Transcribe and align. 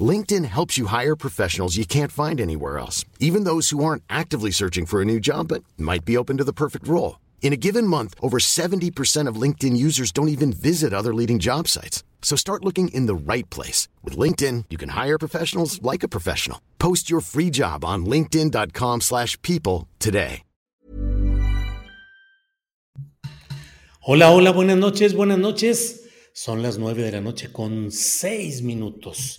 LinkedIn 0.00 0.44
helps 0.44 0.78
you 0.78 0.86
hire 0.86 1.16
professionals 1.16 1.76
you 1.76 1.84
can't 1.84 2.12
find 2.12 2.40
anywhere 2.40 2.78
else, 2.78 3.04
even 3.18 3.42
those 3.42 3.70
who 3.70 3.82
aren't 3.82 4.04
actively 4.08 4.52
searching 4.52 4.86
for 4.86 5.02
a 5.02 5.04
new 5.04 5.18
job 5.18 5.48
but 5.48 5.64
might 5.76 6.04
be 6.04 6.16
open 6.16 6.36
to 6.36 6.44
the 6.44 6.52
perfect 6.52 6.86
role. 6.86 7.18
In 7.42 7.52
a 7.52 7.56
given 7.66 7.84
month, 7.84 8.14
over 8.22 8.38
70% 8.38 9.26
of 9.26 9.40
LinkedIn 9.42 9.76
users 9.76 10.12
don't 10.12 10.28
even 10.28 10.52
visit 10.52 10.92
other 10.92 11.12
leading 11.12 11.40
job 11.40 11.66
sites. 11.66 12.04
So 12.22 12.36
start 12.36 12.64
looking 12.64 12.94
in 12.94 13.06
the 13.06 13.32
right 13.32 13.48
place. 13.50 13.88
With 14.04 14.16
LinkedIn, 14.16 14.66
you 14.70 14.78
can 14.78 14.90
hire 14.90 15.18
professionals 15.18 15.82
like 15.82 16.04
a 16.04 16.08
professional. 16.16 16.60
Post 16.78 17.10
your 17.10 17.20
free 17.22 17.50
job 17.50 17.84
on 17.84 18.06
linkedin.com 18.06 19.00
slash 19.00 19.36
people 19.42 19.88
today. 19.98 20.42
Hola, 24.02 24.30
hola, 24.30 24.50
buenas 24.52 24.78
noches, 24.78 25.12
buenas 25.14 25.38
noches. 25.38 26.08
Son 26.32 26.62
las 26.62 26.78
nueve 26.78 27.02
de 27.02 27.12
la 27.12 27.20
noche 27.20 27.52
con 27.52 27.90
seis 27.90 28.62
minutos. 28.62 29.36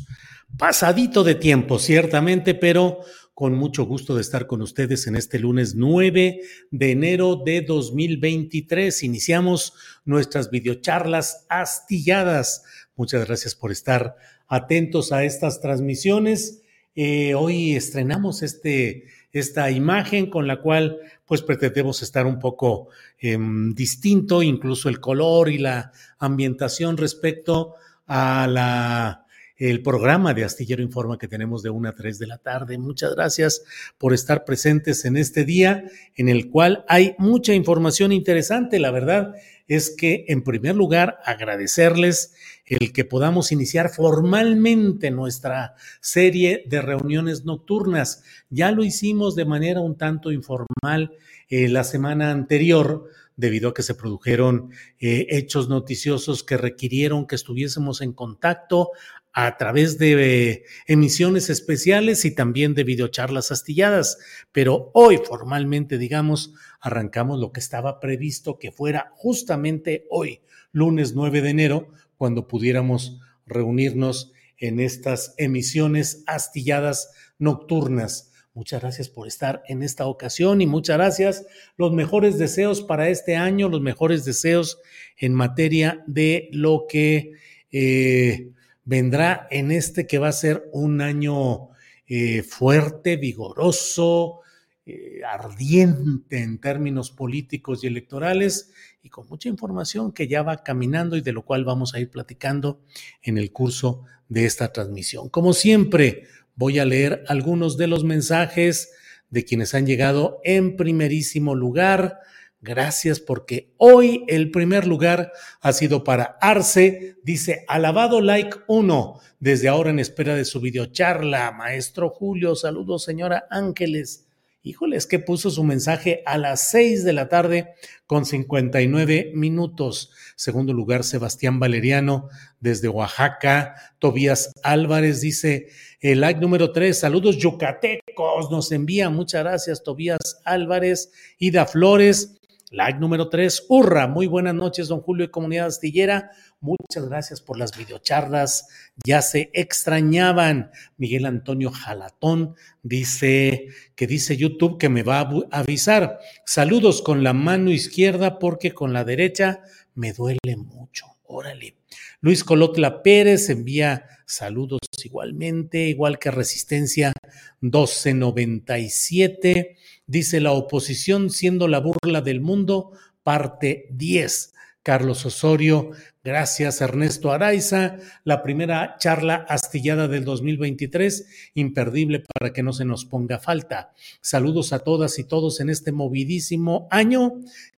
Pasadito 0.57 1.23
de 1.23 1.35
tiempo, 1.35 1.79
ciertamente, 1.79 2.55
pero 2.55 2.99
con 3.33 3.53
mucho 3.55 3.85
gusto 3.85 4.15
de 4.15 4.21
estar 4.21 4.45
con 4.45 4.61
ustedes 4.61 5.07
en 5.07 5.15
este 5.15 5.39
lunes 5.39 5.73
9 5.75 6.41
de 6.69 6.91
enero 6.91 7.41
de 7.43 7.61
2023. 7.61 9.03
Iniciamos 9.03 9.73
nuestras 10.05 10.51
videocharlas 10.51 11.45
astilladas. 11.49 12.63
Muchas 12.95 13.25
gracias 13.25 13.55
por 13.55 13.71
estar 13.71 14.15
atentos 14.47 15.11
a 15.11 15.23
estas 15.23 15.61
transmisiones. 15.61 16.61
Eh, 16.93 17.33
hoy 17.33 17.75
estrenamos 17.75 18.43
este, 18.43 19.05
esta 19.31 19.71
imagen 19.71 20.29
con 20.29 20.45
la 20.45 20.61
cual 20.61 20.99
pues 21.25 21.41
pretendemos 21.41 22.01
estar 22.03 22.25
un 22.25 22.37
poco 22.37 22.89
eh, 23.17 23.37
distinto, 23.73 24.43
incluso 24.43 24.89
el 24.89 24.99
color 24.99 25.49
y 25.49 25.57
la 25.57 25.93
ambientación 26.19 26.97
respecto 26.97 27.75
a 28.05 28.45
la 28.47 29.20
el 29.69 29.83
programa 29.83 30.33
de 30.33 30.43
Astillero 30.43 30.81
Informa 30.81 31.19
que 31.19 31.27
tenemos 31.27 31.61
de 31.61 31.69
1 31.69 31.89
a 31.89 31.93
3 31.93 32.17
de 32.17 32.25
la 32.25 32.39
tarde. 32.39 32.79
Muchas 32.79 33.13
gracias 33.13 33.63
por 33.99 34.11
estar 34.11 34.43
presentes 34.43 35.05
en 35.05 35.17
este 35.17 35.45
día 35.45 35.83
en 36.15 36.29
el 36.29 36.49
cual 36.49 36.83
hay 36.87 37.13
mucha 37.19 37.53
información 37.53 38.11
interesante. 38.11 38.79
La 38.79 38.89
verdad 38.89 39.35
es 39.67 39.95
que, 39.95 40.25
en 40.29 40.43
primer 40.43 40.75
lugar, 40.75 41.19
agradecerles 41.25 42.33
el 42.65 42.91
que 42.91 43.05
podamos 43.05 43.51
iniciar 43.51 43.89
formalmente 43.89 45.11
nuestra 45.11 45.75
serie 45.99 46.63
de 46.65 46.81
reuniones 46.81 47.45
nocturnas. 47.45 48.23
Ya 48.49 48.71
lo 48.71 48.83
hicimos 48.83 49.35
de 49.35 49.45
manera 49.45 49.79
un 49.79 49.95
tanto 49.95 50.31
informal 50.31 51.13
eh, 51.49 51.69
la 51.69 51.83
semana 51.83 52.31
anterior 52.31 53.07
debido 53.35 53.69
a 53.69 53.73
que 53.73 53.83
se 53.83 53.95
produjeron 53.95 54.71
eh, 54.99 55.27
hechos 55.29 55.69
noticiosos 55.69 56.43
que 56.43 56.57
requirieron 56.57 57.27
que 57.27 57.35
estuviésemos 57.35 58.01
en 58.01 58.13
contacto 58.13 58.91
a 59.33 59.57
través 59.57 59.97
de 59.97 60.65
emisiones 60.87 61.49
especiales 61.49 62.25
y 62.25 62.35
también 62.35 62.73
de 62.73 62.83
videocharlas 62.83 63.51
astilladas. 63.51 64.17
Pero 64.51 64.91
hoy 64.93 65.17
formalmente, 65.17 65.97
digamos, 65.97 66.53
arrancamos 66.79 67.39
lo 67.39 67.51
que 67.51 67.59
estaba 67.59 67.99
previsto 67.99 68.59
que 68.59 68.71
fuera 68.71 69.11
justamente 69.15 70.05
hoy, 70.09 70.41
lunes 70.71 71.13
9 71.13 71.41
de 71.41 71.49
enero, 71.49 71.87
cuando 72.17 72.47
pudiéramos 72.47 73.19
reunirnos 73.45 74.33
en 74.57 74.79
estas 74.79 75.33
emisiones 75.37 76.23
astilladas 76.27 77.11
nocturnas. 77.39 78.31
Muchas 78.53 78.81
gracias 78.81 79.07
por 79.07 79.27
estar 79.27 79.63
en 79.67 79.81
esta 79.81 80.05
ocasión 80.07 80.61
y 80.61 80.67
muchas 80.67 80.97
gracias. 80.97 81.45
Los 81.77 81.93
mejores 81.93 82.37
deseos 82.37 82.81
para 82.81 83.07
este 83.07 83.37
año, 83.37 83.69
los 83.69 83.81
mejores 83.81 84.25
deseos 84.25 84.79
en 85.17 85.33
materia 85.33 86.03
de 86.05 86.49
lo 86.51 86.85
que 86.89 87.31
eh, 87.71 88.51
vendrá 88.91 89.47
en 89.51 89.71
este 89.71 90.05
que 90.05 90.17
va 90.17 90.27
a 90.27 90.33
ser 90.33 90.69
un 90.73 90.99
año 90.99 91.69
eh, 92.07 92.43
fuerte, 92.43 93.15
vigoroso, 93.15 94.41
eh, 94.85 95.21
ardiente 95.25 96.41
en 96.41 96.59
términos 96.59 97.09
políticos 97.09 97.85
y 97.85 97.87
electorales 97.87 98.73
y 99.01 99.07
con 99.07 99.29
mucha 99.29 99.47
información 99.47 100.11
que 100.11 100.27
ya 100.27 100.43
va 100.43 100.61
caminando 100.61 101.15
y 101.15 101.21
de 101.21 101.31
lo 101.31 101.45
cual 101.45 101.63
vamos 101.63 101.95
a 101.95 102.01
ir 102.01 102.09
platicando 102.09 102.81
en 103.23 103.37
el 103.37 103.53
curso 103.53 104.03
de 104.27 104.43
esta 104.43 104.73
transmisión. 104.73 105.29
Como 105.29 105.53
siempre, 105.53 106.25
voy 106.55 106.77
a 106.77 106.83
leer 106.83 107.23
algunos 107.29 107.77
de 107.77 107.87
los 107.87 108.03
mensajes 108.03 108.91
de 109.29 109.45
quienes 109.45 109.73
han 109.73 109.85
llegado 109.85 110.41
en 110.43 110.75
primerísimo 110.75 111.55
lugar. 111.55 112.19
Gracias 112.63 113.19
porque 113.19 113.73
hoy 113.77 114.23
el 114.27 114.51
primer 114.51 114.85
lugar 114.85 115.31
ha 115.61 115.73
sido 115.73 116.03
para 116.03 116.37
Arce. 116.41 117.17
Dice, 117.23 117.65
alabado 117.67 118.21
like 118.21 118.55
1, 118.67 119.19
desde 119.39 119.67
ahora 119.67 119.89
en 119.89 119.97
espera 119.97 120.35
de 120.35 120.45
su 120.45 120.61
videocharla. 120.61 121.51
Maestro 121.53 122.09
Julio, 122.09 122.55
saludos 122.55 123.03
señora 123.03 123.47
Ángeles. 123.49 124.27
Híjole, 124.63 124.95
es 124.95 125.07
que 125.07 125.17
puso 125.17 125.49
su 125.49 125.63
mensaje 125.63 126.21
a 126.27 126.37
las 126.37 126.69
6 126.69 127.03
de 127.03 127.13
la 127.13 127.29
tarde 127.29 127.73
con 128.05 128.27
59 128.27 129.31
minutos. 129.33 130.11
Segundo 130.35 130.71
lugar, 130.71 131.03
Sebastián 131.03 131.59
Valeriano 131.59 132.29
desde 132.59 132.87
Oaxaca. 132.87 133.73
Tobías 133.97 134.53
Álvarez 134.61 135.19
dice, 135.19 135.69
el 135.99 136.21
like 136.21 136.39
número 136.39 136.71
3, 136.71 136.95
saludos 136.95 137.37
yucatecos, 137.37 138.51
nos 138.51 138.71
envía. 138.71 139.09
Muchas 139.09 139.43
gracias, 139.43 139.81
Tobías 139.81 140.39
Álvarez. 140.45 141.11
Ida 141.39 141.65
Flores, 141.65 142.37
Like 142.73 142.99
número 142.99 143.27
3, 143.27 143.65
hurra, 143.67 144.07
muy 144.07 144.27
buenas 144.27 144.55
noches, 144.55 144.87
don 144.87 145.01
Julio 145.01 145.25
y 145.25 145.29
comunidad 145.29 145.65
astillera. 145.65 146.31
Muchas 146.61 147.09
gracias 147.09 147.41
por 147.41 147.57
las 147.57 147.77
videocharlas, 147.77 148.69
ya 149.05 149.21
se 149.21 149.51
extrañaban. 149.53 150.71
Miguel 150.95 151.25
Antonio 151.25 151.69
Jalatón 151.69 152.55
dice 152.81 153.67
que 153.93 154.07
dice 154.07 154.37
YouTube 154.37 154.77
que 154.77 154.87
me 154.87 155.03
va 155.03 155.19
a 155.19 155.29
avisar. 155.51 156.19
Saludos 156.45 157.01
con 157.01 157.25
la 157.25 157.33
mano 157.33 157.71
izquierda 157.71 158.39
porque 158.39 158.73
con 158.73 158.93
la 158.93 159.03
derecha 159.03 159.63
me 159.93 160.13
duele 160.13 160.55
mucho. 160.55 161.07
Órale. 161.23 161.75
Luis 162.21 162.45
Colotla 162.45 163.03
Pérez 163.03 163.49
envía 163.49 164.05
saludos 164.25 164.79
igualmente, 165.03 165.89
igual 165.89 166.19
que 166.19 166.31
Resistencia 166.31 167.11
1297. 167.59 169.75
Dice 170.11 170.41
la 170.41 170.51
oposición 170.51 171.29
siendo 171.29 171.69
la 171.69 171.79
burla 171.79 172.19
del 172.19 172.41
mundo, 172.41 172.91
parte 173.23 173.87
10. 173.91 174.53
Carlos 174.83 175.25
Osorio, 175.25 175.91
gracias 176.21 176.81
Ernesto 176.81 177.31
Araiza, 177.31 177.95
la 178.25 178.43
primera 178.43 178.97
charla 178.99 179.45
astillada 179.47 180.09
del 180.09 180.25
2023, 180.25 181.51
imperdible 181.53 182.23
para 182.33 182.51
que 182.51 182.61
no 182.61 182.73
se 182.73 182.83
nos 182.83 183.05
ponga 183.05 183.39
falta. 183.39 183.93
Saludos 184.19 184.73
a 184.73 184.79
todas 184.79 185.17
y 185.17 185.23
todos 185.23 185.61
en 185.61 185.69
este 185.69 185.93
movidísimo 185.93 186.89
año 186.91 187.35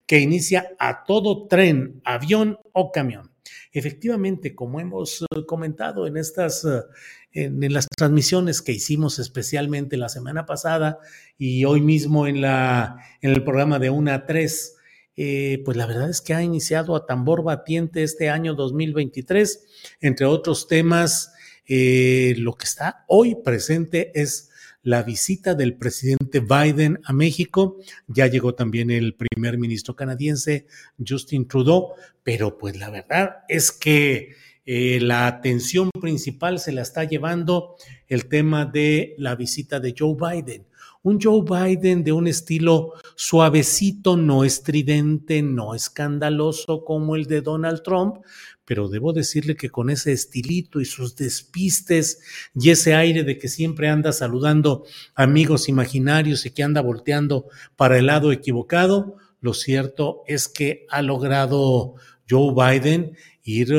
que 0.07 0.19
inicia 0.19 0.71
a 0.79 1.03
todo 1.03 1.45
tren, 1.45 2.01
avión 2.03 2.57
o 2.71 2.91
camión. 2.91 3.32
Efectivamente, 3.73 4.53
como 4.53 4.79
hemos 4.79 5.23
eh, 5.23 5.25
comentado 5.47 6.05
en 6.05 6.15
estas, 6.15 6.63
eh, 6.63 6.83
en, 7.31 7.73
las 7.73 7.87
transmisiones 7.87 8.61
que 8.61 8.71
hicimos 8.71 9.17
especialmente 9.17 9.97
la 9.97 10.09
semana 10.09 10.45
pasada 10.45 10.99
y 11.39 11.65
hoy 11.65 11.81
mismo 11.81 12.27
en, 12.27 12.39
la, 12.39 12.97
en 13.21 13.31
el 13.31 13.43
programa 13.43 13.79
de 13.79 13.89
1 13.89 14.11
a 14.13 14.25
3, 14.27 14.75
eh, 15.15 15.61
pues 15.65 15.75
la 15.75 15.87
verdad 15.87 16.07
es 16.11 16.21
que 16.21 16.35
ha 16.35 16.43
iniciado 16.43 16.95
a 16.95 17.07
tambor 17.07 17.43
batiente 17.43 18.03
este 18.03 18.29
año 18.29 18.53
2023, 18.53 19.65
entre 20.01 20.27
otros 20.27 20.67
temas. 20.67 21.33
lo 21.67 22.53
que 22.53 22.65
está 22.65 23.05
hoy 23.07 23.35
presente 23.43 24.11
es 24.13 24.51
la 24.83 25.01
visita 25.01 25.55
del 25.55 25.75
presidente 25.75 26.41
Biden 26.41 26.99
a 27.05 27.13
México. 27.13 27.77
Ya 28.07 28.27
llegó 28.27 28.53
también 28.53 28.91
el 28.91 29.15
primer 29.15 29.57
ministro 29.57 29.95
canadiense, 29.95 30.67
Justin 31.05 31.47
Trudeau, 31.47 31.93
pero 32.21 32.57
pues 32.57 32.77
la 32.77 32.89
verdad 32.89 33.37
es 33.47 33.71
que 33.71 34.35
eh, 34.65 34.99
la 35.01 35.27
atención 35.27 35.89
principal 35.99 36.59
se 36.59 36.71
la 36.71 36.83
está 36.83 37.03
llevando 37.05 37.75
el 38.07 38.27
tema 38.27 38.65
de 38.65 39.15
la 39.17 39.35
visita 39.35 39.79
de 39.79 39.95
Joe 39.97 40.15
Biden. 40.15 40.67
Un 41.01 41.19
Joe 41.19 41.41
Biden 41.41 42.01
de 42.05 42.13
un 42.13 42.27
estilo 42.27 42.93
suavecito, 43.17 44.15
no 44.15 44.45
estridente, 44.45 45.41
no 45.41 45.75
escandaloso 45.75 46.85
como 46.85 47.17
el 47.17 47.25
de 47.25 47.41
Donald 47.41 47.83
Trump, 47.83 48.19
pero 48.65 48.87
debo 48.87 49.13
decirle 49.13 49.55
que 49.55 49.69
con 49.69 49.89
ese 49.89 50.11
estilito 50.11 50.79
y 50.79 50.85
sus 50.85 51.15
despistes 51.15 52.19
y 52.55 52.69
ese 52.69 52.95
aire 52.95 53.23
de 53.23 53.37
que 53.37 53.47
siempre 53.47 53.89
anda 53.89 54.11
saludando 54.11 54.85
amigos 55.15 55.69
imaginarios 55.69 56.45
y 56.45 56.51
que 56.51 56.63
anda 56.63 56.81
volteando 56.81 57.47
para 57.75 57.97
el 57.97 58.05
lado 58.07 58.31
equivocado, 58.31 59.17
lo 59.41 59.53
cierto 59.53 60.23
es 60.27 60.47
que 60.47 60.85
ha 60.89 61.01
logrado 61.01 61.95
Joe 62.29 62.53
Biden 62.53 63.17
ir 63.43 63.73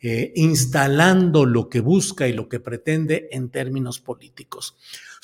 eh, 0.00 0.32
instalando 0.36 1.46
lo 1.46 1.68
que 1.68 1.80
busca 1.80 2.28
y 2.28 2.32
lo 2.32 2.48
que 2.48 2.60
pretende 2.60 3.28
en 3.32 3.48
términos 3.48 3.98
políticos. 3.98 4.76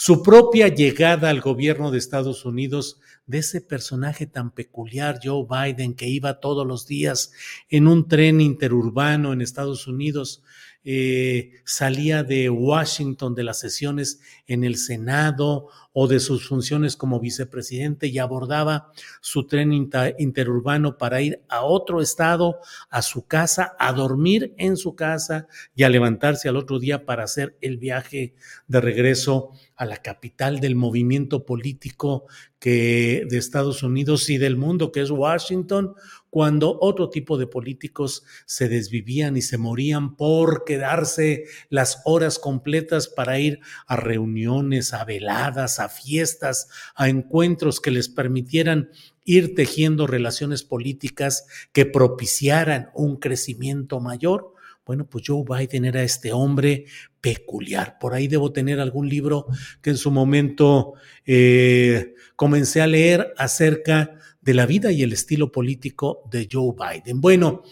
Su 0.04 0.20
propia 0.20 0.66
llegada 0.66 1.30
al 1.30 1.40
gobierno 1.40 1.92
de 1.92 1.98
Estados 1.98 2.44
Unidos 2.44 2.98
de 3.26 3.38
ese 3.38 3.60
personaje 3.60 4.26
tan 4.26 4.50
peculiar, 4.50 5.20
Joe 5.22 5.46
Biden, 5.48 5.94
que 5.94 6.08
iba 6.08 6.40
todos 6.40 6.66
los 6.66 6.88
días 6.88 7.30
en 7.68 7.86
un 7.86 8.08
tren 8.08 8.40
interurbano 8.40 9.32
en 9.32 9.40
Estados 9.40 9.86
Unidos, 9.86 10.42
eh, 10.84 11.52
salía 11.64 12.24
de 12.24 12.50
Washington 12.50 13.34
de 13.34 13.44
las 13.44 13.60
sesiones 13.60 14.20
en 14.46 14.64
el 14.64 14.76
Senado 14.76 15.68
o 15.92 16.08
de 16.08 16.18
sus 16.18 16.48
funciones 16.48 16.96
como 16.96 17.20
vicepresidente 17.20 18.08
y 18.08 18.18
abordaba 18.18 18.90
su 19.20 19.46
tren 19.46 19.72
interurbano 19.72 20.98
para 20.98 21.20
ir 21.20 21.42
a 21.48 21.62
otro 21.62 22.00
estado, 22.00 22.58
a 22.90 23.02
su 23.02 23.26
casa, 23.26 23.76
a 23.78 23.92
dormir 23.92 24.54
en 24.56 24.76
su 24.76 24.96
casa 24.96 25.46
y 25.74 25.84
a 25.84 25.88
levantarse 25.88 26.48
al 26.48 26.56
otro 26.56 26.78
día 26.78 27.04
para 27.04 27.24
hacer 27.24 27.56
el 27.60 27.76
viaje 27.76 28.34
de 28.66 28.80
regreso 28.80 29.50
a 29.76 29.84
la 29.84 29.98
capital 29.98 30.60
del 30.60 30.74
movimiento 30.74 31.44
político 31.44 32.26
que 32.58 33.26
de 33.28 33.38
Estados 33.38 33.82
Unidos 33.82 34.30
y 34.30 34.38
del 34.38 34.56
mundo, 34.56 34.92
que 34.92 35.02
es 35.02 35.10
Washington, 35.10 35.94
cuando 36.32 36.78
otro 36.80 37.10
tipo 37.10 37.36
de 37.36 37.46
políticos 37.46 38.24
se 38.46 38.66
desvivían 38.66 39.36
y 39.36 39.42
se 39.42 39.58
morían 39.58 40.16
por 40.16 40.64
quedarse 40.64 41.44
las 41.68 42.00
horas 42.06 42.38
completas 42.38 43.06
para 43.06 43.38
ir 43.38 43.60
a 43.86 43.96
reuniones, 43.96 44.94
a 44.94 45.04
veladas, 45.04 45.78
a 45.78 45.90
fiestas, 45.90 46.70
a 46.94 47.10
encuentros 47.10 47.82
que 47.82 47.90
les 47.90 48.08
permitieran 48.08 48.88
ir 49.26 49.54
tejiendo 49.54 50.06
relaciones 50.06 50.62
políticas 50.62 51.46
que 51.70 51.84
propiciaran 51.84 52.88
un 52.94 53.16
crecimiento 53.16 54.00
mayor. 54.00 54.51
Bueno, 54.84 55.08
pues 55.08 55.24
Joe 55.26 55.44
Biden 55.48 55.84
era 55.84 56.02
este 56.02 56.32
hombre 56.32 56.86
peculiar. 57.20 57.98
Por 58.00 58.14
ahí 58.14 58.26
debo 58.26 58.52
tener 58.52 58.80
algún 58.80 59.08
libro 59.08 59.46
que 59.80 59.90
en 59.90 59.96
su 59.96 60.10
momento 60.10 60.94
eh, 61.24 62.14
comencé 62.34 62.80
a 62.80 62.86
leer 62.86 63.32
acerca 63.36 64.18
de 64.40 64.54
la 64.54 64.66
vida 64.66 64.90
y 64.90 65.02
el 65.02 65.12
estilo 65.12 65.52
político 65.52 66.22
de 66.30 66.48
Joe 66.50 66.74
Biden. 66.76 67.20
Bueno, 67.20 67.62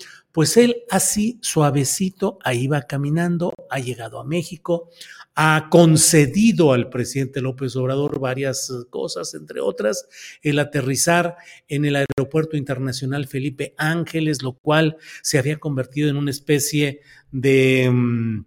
pues 0.40 0.56
él 0.56 0.84
así 0.88 1.38
suavecito 1.42 2.38
ahí 2.42 2.66
va 2.66 2.80
caminando, 2.80 3.52
ha 3.68 3.78
llegado 3.78 4.18
a 4.18 4.24
México, 4.24 4.88
ha 5.34 5.68
concedido 5.70 6.72
al 6.72 6.88
presidente 6.88 7.42
López 7.42 7.76
Obrador 7.76 8.18
varias 8.20 8.72
cosas, 8.88 9.34
entre 9.34 9.60
otras, 9.60 10.08
el 10.40 10.58
aterrizar 10.58 11.36
en 11.68 11.84
el 11.84 11.96
Aeropuerto 11.96 12.56
Internacional 12.56 13.26
Felipe 13.26 13.74
Ángeles, 13.76 14.42
lo 14.42 14.54
cual 14.54 14.96
se 15.20 15.38
había 15.38 15.58
convertido 15.58 16.08
en 16.08 16.16
una 16.16 16.30
especie 16.30 17.02
de 17.30 17.90
mm, 17.92 18.44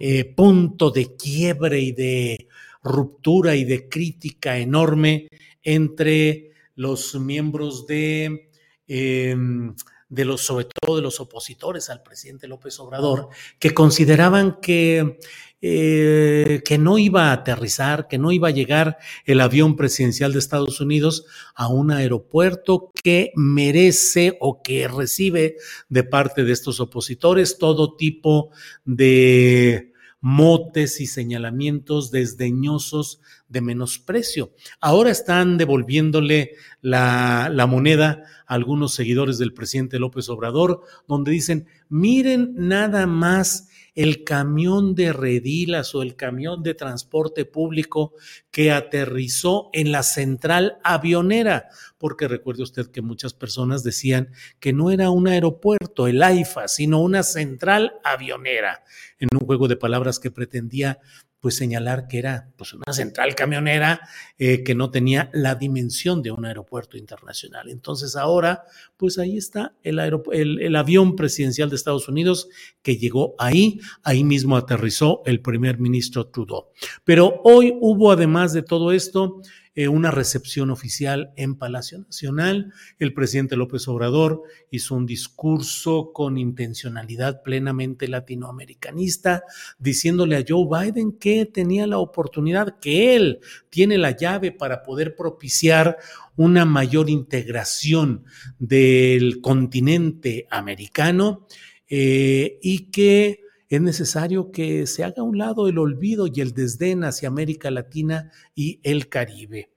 eh, 0.00 0.24
punto 0.34 0.90
de 0.90 1.16
quiebre 1.16 1.80
y 1.80 1.92
de 1.92 2.46
ruptura 2.82 3.56
y 3.56 3.64
de 3.64 3.88
crítica 3.88 4.58
enorme 4.58 5.28
entre 5.62 6.50
los 6.74 7.18
miembros 7.18 7.86
de, 7.86 8.50
em, 8.86 9.74
de 10.12 10.26
los, 10.26 10.42
sobre 10.42 10.66
todo 10.66 10.96
de 10.96 11.02
los 11.02 11.20
opositores 11.20 11.88
al 11.88 12.02
presidente 12.02 12.46
López 12.46 12.78
Obrador, 12.80 13.30
que 13.58 13.72
consideraban 13.72 14.58
que, 14.60 15.18
eh, 15.62 16.60
que 16.66 16.76
no 16.76 16.98
iba 16.98 17.30
a 17.30 17.32
aterrizar, 17.32 18.08
que 18.08 18.18
no 18.18 18.30
iba 18.30 18.48
a 18.48 18.52
llegar 18.52 18.98
el 19.24 19.40
avión 19.40 19.74
presidencial 19.74 20.34
de 20.34 20.38
Estados 20.38 20.82
Unidos 20.82 21.24
a 21.54 21.68
un 21.68 21.90
aeropuerto 21.90 22.92
que 23.02 23.32
merece 23.36 24.36
o 24.40 24.62
que 24.62 24.86
recibe 24.86 25.56
de 25.88 26.04
parte 26.04 26.44
de 26.44 26.52
estos 26.52 26.78
opositores 26.78 27.56
todo 27.56 27.96
tipo 27.96 28.50
de 28.84 29.91
motes 30.22 31.00
y 31.00 31.06
señalamientos 31.06 32.10
desdeñosos 32.10 33.20
de 33.48 33.60
menosprecio. 33.60 34.52
Ahora 34.80 35.10
están 35.10 35.58
devolviéndole 35.58 36.52
la, 36.80 37.50
la, 37.52 37.66
moneda 37.66 38.22
a 38.46 38.54
algunos 38.54 38.94
seguidores 38.94 39.36
del 39.36 39.52
presidente 39.52 39.98
López 39.98 40.28
Obrador, 40.30 40.82
donde 41.06 41.32
dicen, 41.32 41.66
miren 41.88 42.54
nada 42.56 43.06
más 43.06 43.68
el 43.94 44.24
camión 44.24 44.94
de 44.94 45.12
redilas 45.12 45.94
o 45.94 46.02
el 46.02 46.16
camión 46.16 46.62
de 46.62 46.74
transporte 46.74 47.44
público 47.44 48.14
que 48.50 48.72
aterrizó 48.72 49.68
en 49.72 49.92
la 49.92 50.02
central 50.02 50.78
avionera, 50.82 51.68
porque 51.98 52.26
recuerde 52.26 52.62
usted 52.62 52.90
que 52.90 53.02
muchas 53.02 53.34
personas 53.34 53.82
decían 53.82 54.30
que 54.60 54.72
no 54.72 54.90
era 54.90 55.10
un 55.10 55.28
aeropuerto, 55.28 56.06
el 56.06 56.22
AIFA, 56.22 56.68
sino 56.68 57.00
una 57.00 57.22
central 57.22 57.94
avionera, 58.02 58.82
en 59.22 59.28
un 59.38 59.46
juego 59.46 59.68
de 59.68 59.76
palabras 59.76 60.18
que 60.18 60.32
pretendía 60.32 60.98
pues 61.38 61.56
señalar 61.56 62.08
que 62.08 62.18
era 62.18 62.50
pues, 62.56 62.72
una 62.72 62.92
central 62.92 63.34
camionera 63.34 64.00
eh, 64.38 64.62
que 64.64 64.74
no 64.74 64.90
tenía 64.90 65.30
la 65.32 65.54
dimensión 65.54 66.22
de 66.22 66.30
un 66.30 66.44
aeropuerto 66.44 66.96
internacional. 66.96 67.68
Entonces 67.68 68.16
ahora, 68.16 68.64
pues 68.96 69.18
ahí 69.18 69.36
está 69.36 69.74
el, 69.82 69.98
el, 70.32 70.76
avión 70.76 71.16
presidencial 71.16 71.70
de 71.70 71.76
Estados 71.76 72.08
Unidos 72.08 72.48
que 72.82 72.96
llegó 72.96 73.34
ahí, 73.38 73.80
ahí 74.02 74.24
mismo 74.24 74.56
aterrizó 74.56 75.22
el 75.24 75.40
primer 75.40 75.78
ministro 75.78 76.26
Trudeau. 76.26 76.68
Pero 77.04 77.40
hoy 77.44 77.76
hubo, 77.80 78.12
además 78.12 78.52
de 78.52 78.62
todo 78.62 78.92
esto, 78.92 79.40
eh, 79.74 79.88
una 79.88 80.10
recepción 80.10 80.70
oficial 80.70 81.32
en 81.36 81.56
Palacio 81.56 81.98
Nacional. 81.98 82.74
El 82.98 83.14
presidente 83.14 83.56
López 83.56 83.88
Obrador 83.88 84.42
hizo 84.70 84.94
un 84.94 85.06
discurso 85.06 86.12
con 86.12 86.36
intencionalidad 86.36 87.42
plenamente 87.42 88.06
latinoamericanista, 88.06 89.44
diciéndole 89.78 90.36
a 90.36 90.44
Joe 90.46 90.66
Biden 90.68 91.12
que 91.12 91.46
tenía 91.46 91.86
la 91.86 91.98
oportunidad, 91.98 92.78
que 92.80 93.16
él 93.16 93.40
tiene 93.70 93.96
la 93.96 94.10
llave 94.10 94.52
para 94.52 94.82
poder 94.82 95.16
propiciar 95.16 95.96
una 96.36 96.66
mayor 96.66 97.08
integración 97.08 98.24
del 98.58 99.40
continente 99.40 100.46
americano 100.50 101.46
eh, 101.88 102.58
y 102.62 102.90
que 102.90 103.41
es 103.76 103.80
necesario 103.80 104.52
que 104.52 104.86
se 104.86 105.02
haga 105.02 105.22
a 105.22 105.22
un 105.22 105.38
lado 105.38 105.66
el 105.66 105.78
olvido 105.78 106.26
y 106.26 106.42
el 106.42 106.52
desdén 106.52 107.04
hacia 107.04 107.28
América 107.28 107.70
Latina 107.70 108.30
y 108.54 108.80
el 108.82 109.08
Caribe. 109.08 109.70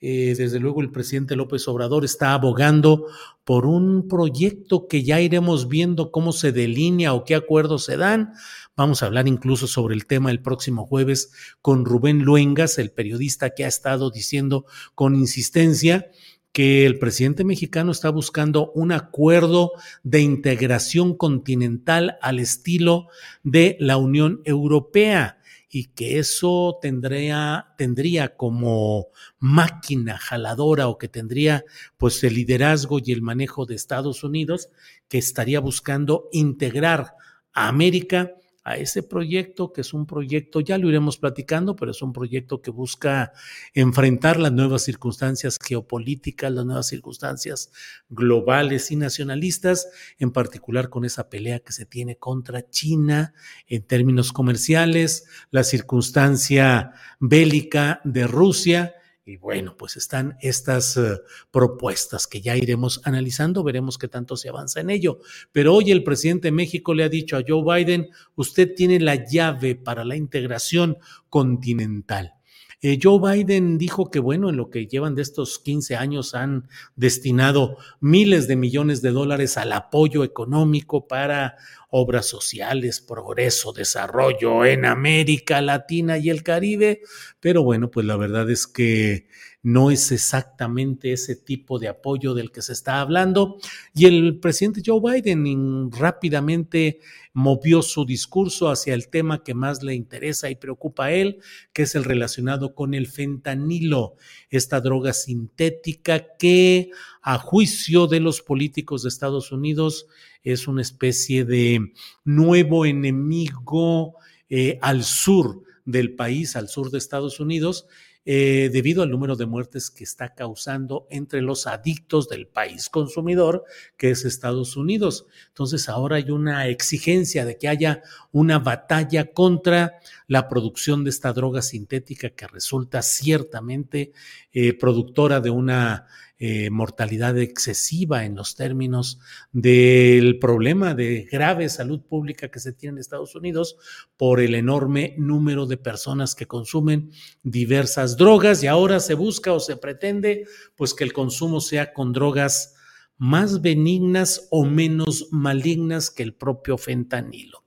Eh, 0.00 0.34
desde 0.38 0.60
luego 0.60 0.80
el 0.80 0.92
presidente 0.92 1.34
López 1.34 1.66
Obrador 1.66 2.04
está 2.04 2.32
abogando 2.32 3.06
por 3.44 3.66
un 3.66 4.06
proyecto 4.06 4.86
que 4.86 5.02
ya 5.02 5.20
iremos 5.20 5.68
viendo 5.68 6.12
cómo 6.12 6.32
se 6.32 6.52
delinea 6.52 7.12
o 7.12 7.24
qué 7.24 7.34
acuerdos 7.34 7.84
se 7.84 7.96
dan. 7.96 8.34
Vamos 8.76 9.02
a 9.02 9.06
hablar 9.06 9.26
incluso 9.26 9.66
sobre 9.66 9.96
el 9.96 10.06
tema 10.06 10.30
el 10.30 10.40
próximo 10.40 10.86
jueves 10.86 11.32
con 11.60 11.84
Rubén 11.84 12.22
Luengas, 12.22 12.78
el 12.78 12.92
periodista 12.92 13.50
que 13.50 13.64
ha 13.64 13.68
estado 13.68 14.12
diciendo 14.12 14.64
con 14.94 15.16
insistencia 15.16 16.06
que 16.52 16.84
el 16.84 16.98
presidente 16.98 17.44
mexicano 17.44 17.92
está 17.92 18.10
buscando 18.10 18.72
un 18.72 18.92
acuerdo 18.92 19.72
de 20.02 20.20
integración 20.20 21.16
continental 21.16 22.18
al 22.22 22.38
estilo 22.38 23.08
de 23.42 23.76
la 23.78 23.96
Unión 23.96 24.40
Europea 24.44 25.38
y 25.72 25.84
que 25.86 26.18
eso 26.18 26.78
tendría, 26.82 27.68
tendría 27.78 28.36
como 28.36 29.06
máquina 29.38 30.18
jaladora 30.18 30.88
o 30.88 30.98
que 30.98 31.06
tendría 31.06 31.64
pues 31.96 32.24
el 32.24 32.34
liderazgo 32.34 32.98
y 32.98 33.12
el 33.12 33.22
manejo 33.22 33.66
de 33.66 33.76
Estados 33.76 34.24
Unidos 34.24 34.68
que 35.08 35.18
estaría 35.18 35.60
buscando 35.60 36.28
integrar 36.32 37.14
a 37.52 37.68
América 37.68 38.32
a 38.62 38.76
ese 38.76 39.02
proyecto, 39.02 39.72
que 39.72 39.80
es 39.80 39.94
un 39.94 40.06
proyecto, 40.06 40.60
ya 40.60 40.76
lo 40.76 40.88
iremos 40.88 41.16
platicando, 41.16 41.76
pero 41.76 41.92
es 41.92 42.02
un 42.02 42.12
proyecto 42.12 42.60
que 42.60 42.70
busca 42.70 43.32
enfrentar 43.72 44.38
las 44.38 44.52
nuevas 44.52 44.82
circunstancias 44.82 45.56
geopolíticas, 45.62 46.52
las 46.52 46.66
nuevas 46.66 46.88
circunstancias 46.88 47.72
globales 48.08 48.90
y 48.90 48.96
nacionalistas, 48.96 49.88
en 50.18 50.30
particular 50.30 50.90
con 50.90 51.04
esa 51.04 51.30
pelea 51.30 51.60
que 51.60 51.72
se 51.72 51.86
tiene 51.86 52.16
contra 52.16 52.68
China 52.68 53.32
en 53.66 53.82
términos 53.82 54.32
comerciales, 54.32 55.26
la 55.50 55.64
circunstancia 55.64 56.92
bélica 57.18 58.00
de 58.04 58.26
Rusia 58.26 58.94
y 59.24 59.36
bueno, 59.36 59.76
pues 59.76 59.96
están 59.96 60.36
estas 60.40 60.96
uh, 60.96 61.18
propuestas 61.50 62.26
que 62.26 62.40
ya 62.40 62.56
iremos 62.56 63.00
analizando, 63.04 63.62
veremos 63.62 63.98
qué 63.98 64.08
tanto 64.08 64.36
se 64.36 64.48
avanza 64.48 64.80
en 64.80 64.90
ello. 64.90 65.18
Pero 65.52 65.74
hoy 65.74 65.90
el 65.90 66.02
presidente 66.02 66.48
de 66.48 66.52
México 66.52 66.94
le 66.94 67.04
ha 67.04 67.08
dicho 67.08 67.36
a 67.36 67.42
Joe 67.46 67.62
Biden, 67.62 68.08
usted 68.34 68.74
tiene 68.74 68.98
la 68.98 69.26
llave 69.26 69.76
para 69.76 70.04
la 70.04 70.16
integración 70.16 70.96
continental. 71.28 72.34
Eh, 72.82 72.98
Joe 73.00 73.20
Biden 73.20 73.76
dijo 73.76 74.10
que, 74.10 74.20
bueno, 74.20 74.48
en 74.48 74.56
lo 74.56 74.70
que 74.70 74.86
llevan 74.86 75.14
de 75.14 75.20
estos 75.20 75.58
15 75.58 75.96
años 75.96 76.34
han 76.34 76.66
destinado 76.96 77.76
miles 78.00 78.48
de 78.48 78.56
millones 78.56 79.02
de 79.02 79.10
dólares 79.10 79.58
al 79.58 79.72
apoyo 79.72 80.24
económico 80.24 81.06
para 81.06 81.56
obras 81.90 82.26
sociales, 82.26 83.00
progreso, 83.00 83.72
desarrollo 83.72 84.64
en 84.64 84.84
América 84.84 85.60
Latina 85.60 86.18
y 86.18 86.30
el 86.30 86.42
Caribe, 86.42 87.02
pero 87.40 87.62
bueno, 87.62 87.90
pues 87.90 88.06
la 88.06 88.16
verdad 88.16 88.48
es 88.50 88.66
que 88.66 89.26
no 89.62 89.90
es 89.90 90.10
exactamente 90.10 91.12
ese 91.12 91.36
tipo 91.36 91.78
de 91.78 91.88
apoyo 91.88 92.32
del 92.34 92.50
que 92.50 92.62
se 92.62 92.72
está 92.72 93.00
hablando. 93.00 93.58
Y 93.94 94.06
el 94.06 94.38
presidente 94.38 94.82
Joe 94.84 95.00
Biden 95.00 95.92
rápidamente 95.92 97.00
movió 97.32 97.82
su 97.82 98.04
discurso 98.06 98.70
hacia 98.70 98.94
el 98.94 99.08
tema 99.08 99.44
que 99.44 99.54
más 99.54 99.82
le 99.82 99.94
interesa 99.94 100.50
y 100.50 100.56
preocupa 100.56 101.06
a 101.06 101.12
él, 101.12 101.40
que 101.72 101.82
es 101.82 101.94
el 101.94 102.04
relacionado 102.04 102.74
con 102.74 102.94
el 102.94 103.06
fentanilo, 103.06 104.16
esta 104.48 104.80
droga 104.80 105.12
sintética 105.12 106.36
que 106.38 106.90
a 107.22 107.38
juicio 107.38 108.06
de 108.06 108.20
los 108.20 108.40
políticos 108.40 109.02
de 109.02 109.08
Estados 109.08 109.52
Unidos 109.52 110.06
es 110.42 110.68
una 110.68 110.82
especie 110.82 111.44
de 111.44 111.92
nuevo 112.24 112.86
enemigo 112.86 114.14
eh, 114.48 114.78
al 114.80 115.04
sur 115.04 115.62
del 115.84 116.14
país, 116.14 116.56
al 116.56 116.68
sur 116.68 116.90
de 116.90 116.98
Estados 116.98 117.40
Unidos, 117.40 117.86
eh, 118.26 118.68
debido 118.70 119.02
al 119.02 119.10
número 119.10 119.34
de 119.34 119.46
muertes 119.46 119.90
que 119.90 120.04
está 120.04 120.34
causando 120.34 121.06
entre 121.10 121.40
los 121.40 121.66
adictos 121.66 122.28
del 122.28 122.46
país 122.46 122.90
consumidor, 122.90 123.64
que 123.96 124.10
es 124.10 124.26
Estados 124.26 124.76
Unidos. 124.76 125.26
Entonces 125.48 125.88
ahora 125.88 126.16
hay 126.16 126.30
una 126.30 126.68
exigencia 126.68 127.46
de 127.46 127.56
que 127.56 127.68
haya 127.68 128.02
una 128.30 128.58
batalla 128.58 129.32
contra 129.32 130.00
la 130.26 130.48
producción 130.48 131.02
de 131.02 131.10
esta 131.10 131.32
droga 131.32 131.62
sintética 131.62 132.28
que 132.28 132.46
resulta 132.46 133.00
ciertamente 133.00 134.12
eh, 134.52 134.74
productora 134.74 135.40
de 135.40 135.50
una 135.50 136.06
eh, 136.42 136.70
mortalidad 136.70 137.36
excesiva 137.36 138.24
en 138.24 138.34
los 138.34 138.54
términos 138.54 139.20
del 139.52 140.38
problema 140.38 140.94
de 140.94 141.28
grave 141.30 141.68
salud 141.68 142.00
pública 142.00 142.50
que 142.50 142.60
se 142.60 142.72
tiene 142.72 142.94
en 142.94 143.00
Estados 143.00 143.34
Unidos 143.34 143.76
por 144.16 144.40
el 144.40 144.54
enorme 144.54 145.14
número 145.18 145.66
de 145.66 145.76
personas 145.76 146.34
que 146.34 146.46
consumen 146.46 147.10
diversas 147.42 148.16
drogas 148.16 148.62
y 148.62 148.68
ahora 148.68 149.00
se 149.00 149.12
busca 149.12 149.52
o 149.52 149.60
se 149.60 149.76
pretende 149.76 150.46
pues 150.76 150.94
que 150.94 151.04
el 151.04 151.12
consumo 151.12 151.60
sea 151.60 151.92
con 151.92 152.14
drogas 152.14 152.74
más 153.18 153.60
benignas 153.60 154.48
o 154.50 154.64
menos 154.64 155.28
malignas 155.30 156.08
que 156.08 156.22
el 156.22 156.32
propio 156.32 156.78
fentanilo. 156.78 157.64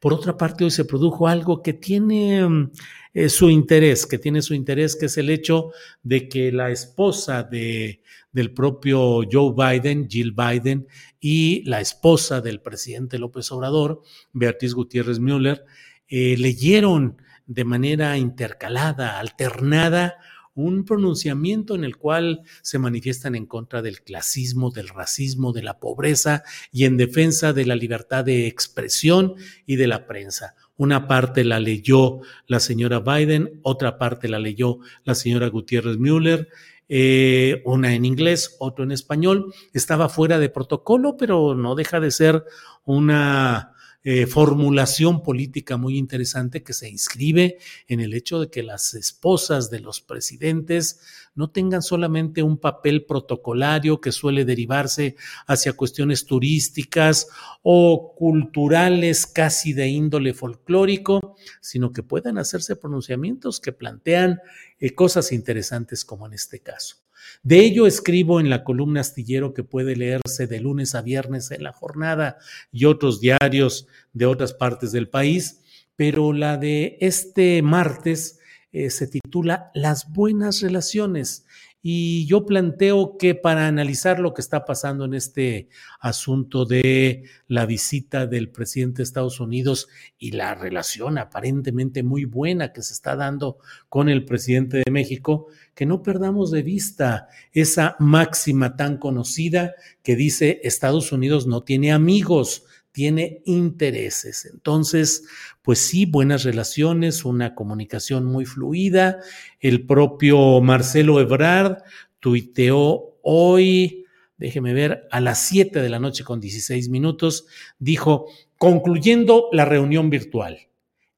Por 0.00 0.14
otra 0.14 0.38
parte, 0.38 0.64
hoy 0.64 0.70
se 0.70 0.86
produjo 0.86 1.28
algo 1.28 1.62
que 1.62 1.74
tiene 1.74 2.48
mm, 2.48 2.70
eh, 3.14 3.28
su 3.28 3.48
interés, 3.48 4.06
que 4.06 4.18
tiene 4.18 4.42
su 4.42 4.54
interés, 4.54 4.96
que 4.96 5.06
es 5.06 5.16
el 5.16 5.30
hecho 5.30 5.70
de 6.02 6.28
que 6.28 6.52
la 6.52 6.70
esposa 6.70 7.42
de 7.42 8.02
del 8.34 8.52
propio 8.52 9.22
Joe 9.30 9.54
Biden, 9.56 10.08
Jill 10.10 10.32
Biden, 10.32 10.88
y 11.20 11.62
la 11.62 11.80
esposa 11.80 12.42
del 12.42 12.60
presidente 12.60 13.18
López 13.18 13.50
Obrador, 13.52 14.02
Beatriz 14.32 14.74
Gutiérrez 14.74 15.20
Müller, 15.20 15.64
eh, 16.08 16.36
leyeron 16.36 17.16
de 17.46 17.64
manera 17.64 18.18
intercalada, 18.18 19.20
alternada, 19.20 20.16
un 20.54 20.84
pronunciamiento 20.84 21.74
en 21.74 21.84
el 21.84 21.96
cual 21.96 22.42
se 22.62 22.78
manifiestan 22.78 23.34
en 23.34 23.46
contra 23.46 23.82
del 23.82 24.02
clasismo, 24.02 24.70
del 24.70 24.88
racismo, 24.88 25.52
de 25.52 25.62
la 25.62 25.78
pobreza 25.78 26.42
y 26.72 26.84
en 26.84 26.96
defensa 26.96 27.52
de 27.52 27.66
la 27.66 27.74
libertad 27.76 28.24
de 28.24 28.46
expresión 28.46 29.34
y 29.66 29.76
de 29.76 29.86
la 29.86 30.06
prensa. 30.06 30.54
Una 30.76 31.06
parte 31.06 31.44
la 31.44 31.60
leyó 31.60 32.20
la 32.46 32.60
señora 32.60 33.00
Biden, 33.00 33.60
otra 33.62 33.98
parte 33.98 34.28
la 34.28 34.38
leyó 34.38 34.78
la 35.04 35.14
señora 35.14 35.48
Gutiérrez 35.48 35.98
Müller 35.98 36.48
eh, 36.88 37.62
una 37.64 37.94
en 37.94 38.04
inglés, 38.04 38.56
otro 38.58 38.84
en 38.84 38.92
español. 38.92 39.52
Estaba 39.72 40.08
fuera 40.08 40.38
de 40.38 40.50
protocolo, 40.50 41.16
pero 41.16 41.54
no 41.54 41.74
deja 41.74 42.00
de 42.00 42.10
ser 42.10 42.44
una 42.84 43.73
eh, 44.06 44.26
formulación 44.26 45.22
política 45.22 45.78
muy 45.78 45.96
interesante 45.96 46.62
que 46.62 46.74
se 46.74 46.90
inscribe 46.90 47.56
en 47.88 48.00
el 48.00 48.12
hecho 48.12 48.38
de 48.38 48.50
que 48.50 48.62
las 48.62 48.92
esposas 48.92 49.70
de 49.70 49.80
los 49.80 50.02
presidentes 50.02 51.00
no 51.34 51.50
tengan 51.50 51.80
solamente 51.80 52.42
un 52.42 52.58
papel 52.58 53.06
protocolario 53.06 54.02
que 54.02 54.12
suele 54.12 54.44
derivarse 54.44 55.16
hacia 55.46 55.72
cuestiones 55.72 56.26
turísticas 56.26 57.28
o 57.62 58.14
culturales 58.14 59.26
casi 59.26 59.72
de 59.72 59.88
índole 59.88 60.34
folclórico, 60.34 61.36
sino 61.62 61.92
que 61.92 62.02
puedan 62.02 62.36
hacerse 62.36 62.76
pronunciamientos 62.76 63.58
que 63.58 63.72
plantean 63.72 64.40
eh, 64.80 64.94
cosas 64.94 65.32
interesantes 65.32 66.04
como 66.04 66.26
en 66.26 66.34
este 66.34 66.60
caso. 66.60 67.03
De 67.42 67.60
ello 67.60 67.86
escribo 67.86 68.40
en 68.40 68.50
la 68.50 68.64
columna 68.64 69.00
astillero 69.00 69.54
que 69.54 69.64
puede 69.64 69.96
leerse 69.96 70.46
de 70.46 70.60
lunes 70.60 70.94
a 70.94 71.02
viernes 71.02 71.50
en 71.50 71.62
la 71.62 71.72
jornada 71.72 72.38
y 72.72 72.84
otros 72.84 73.20
diarios 73.20 73.86
de 74.12 74.26
otras 74.26 74.54
partes 74.54 74.92
del 74.92 75.08
país, 75.08 75.60
pero 75.96 76.32
la 76.32 76.56
de 76.56 76.96
este 77.00 77.60
martes 77.62 78.38
eh, 78.72 78.90
se 78.90 79.06
titula 79.06 79.70
Las 79.74 80.12
buenas 80.12 80.60
relaciones 80.60 81.46
y 81.86 82.24
yo 82.24 82.46
planteo 82.46 83.18
que 83.18 83.34
para 83.34 83.68
analizar 83.68 84.18
lo 84.18 84.32
que 84.32 84.40
está 84.40 84.64
pasando 84.64 85.04
en 85.04 85.12
este 85.12 85.68
asunto 86.00 86.64
de 86.64 87.24
la 87.46 87.66
visita 87.66 88.26
del 88.26 88.48
presidente 88.48 88.98
de 88.98 89.02
Estados 89.02 89.38
Unidos 89.38 89.88
y 90.16 90.30
la 90.30 90.54
relación 90.54 91.18
aparentemente 91.18 92.02
muy 92.02 92.24
buena 92.24 92.72
que 92.72 92.80
se 92.80 92.94
está 92.94 93.16
dando 93.16 93.58
con 93.90 94.08
el 94.08 94.24
presidente 94.24 94.82
de 94.82 94.90
México, 94.90 95.48
que 95.74 95.84
no 95.84 96.02
perdamos 96.02 96.50
de 96.50 96.62
vista 96.62 97.28
esa 97.52 97.96
máxima 97.98 98.76
tan 98.76 98.96
conocida 98.96 99.74
que 100.02 100.16
dice 100.16 100.62
Estados 100.64 101.12
Unidos 101.12 101.46
no 101.46 101.64
tiene 101.64 101.92
amigos, 101.92 102.64
tiene 102.94 103.42
intereses. 103.44 104.48
Entonces, 104.50 105.24
pues 105.62 105.80
sí, 105.80 106.06
buenas 106.06 106.44
relaciones, 106.44 107.24
una 107.24 107.56
comunicación 107.56 108.24
muy 108.24 108.46
fluida. 108.46 109.18
El 109.58 109.84
propio 109.84 110.60
Marcelo 110.60 111.20
Ebrard 111.20 111.78
tuiteó 112.20 113.18
hoy, 113.20 114.06
déjeme 114.36 114.74
ver, 114.74 115.08
a 115.10 115.20
las 115.20 115.40
7 115.40 115.82
de 115.82 115.88
la 115.88 115.98
noche 115.98 116.22
con 116.22 116.40
16 116.40 116.88
minutos, 116.88 117.46
dijo, 117.80 118.26
concluyendo 118.58 119.48
la 119.50 119.64
reunión 119.64 120.08
virtual, 120.08 120.68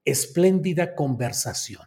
espléndida 0.07 0.95
conversación. 0.95 1.83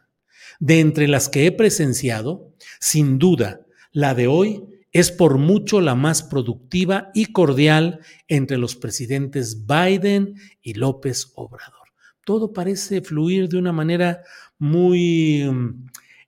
De 0.60 0.81
entre 0.81 1.08
las 1.08 1.29
que 1.29 1.48
he 1.48 1.51
presenciado, 1.51 2.53
sin 2.79 3.17
duda, 3.17 3.65
la 3.91 4.13
de 4.13 4.27
hoy 4.27 4.65
es 4.91 5.12
por 5.12 5.38
mucho 5.38 5.81
la 5.81 5.96
más 5.96 6.24
productiva 6.24 7.12
y 7.13 7.27
cordial 7.27 8.00
entre 8.27 8.58
los 8.58 8.75
presidentes 8.75 9.65
Biden 9.65 10.36
y 10.62 10.74
López 10.74 11.31
Obrador. 11.36 11.89
Todo 12.24 12.53
parece 12.53 13.01
fluir 13.01 13.50
de 13.50 13.58
una 13.58 13.72
manera 13.72 14.24
muy 14.58 15.48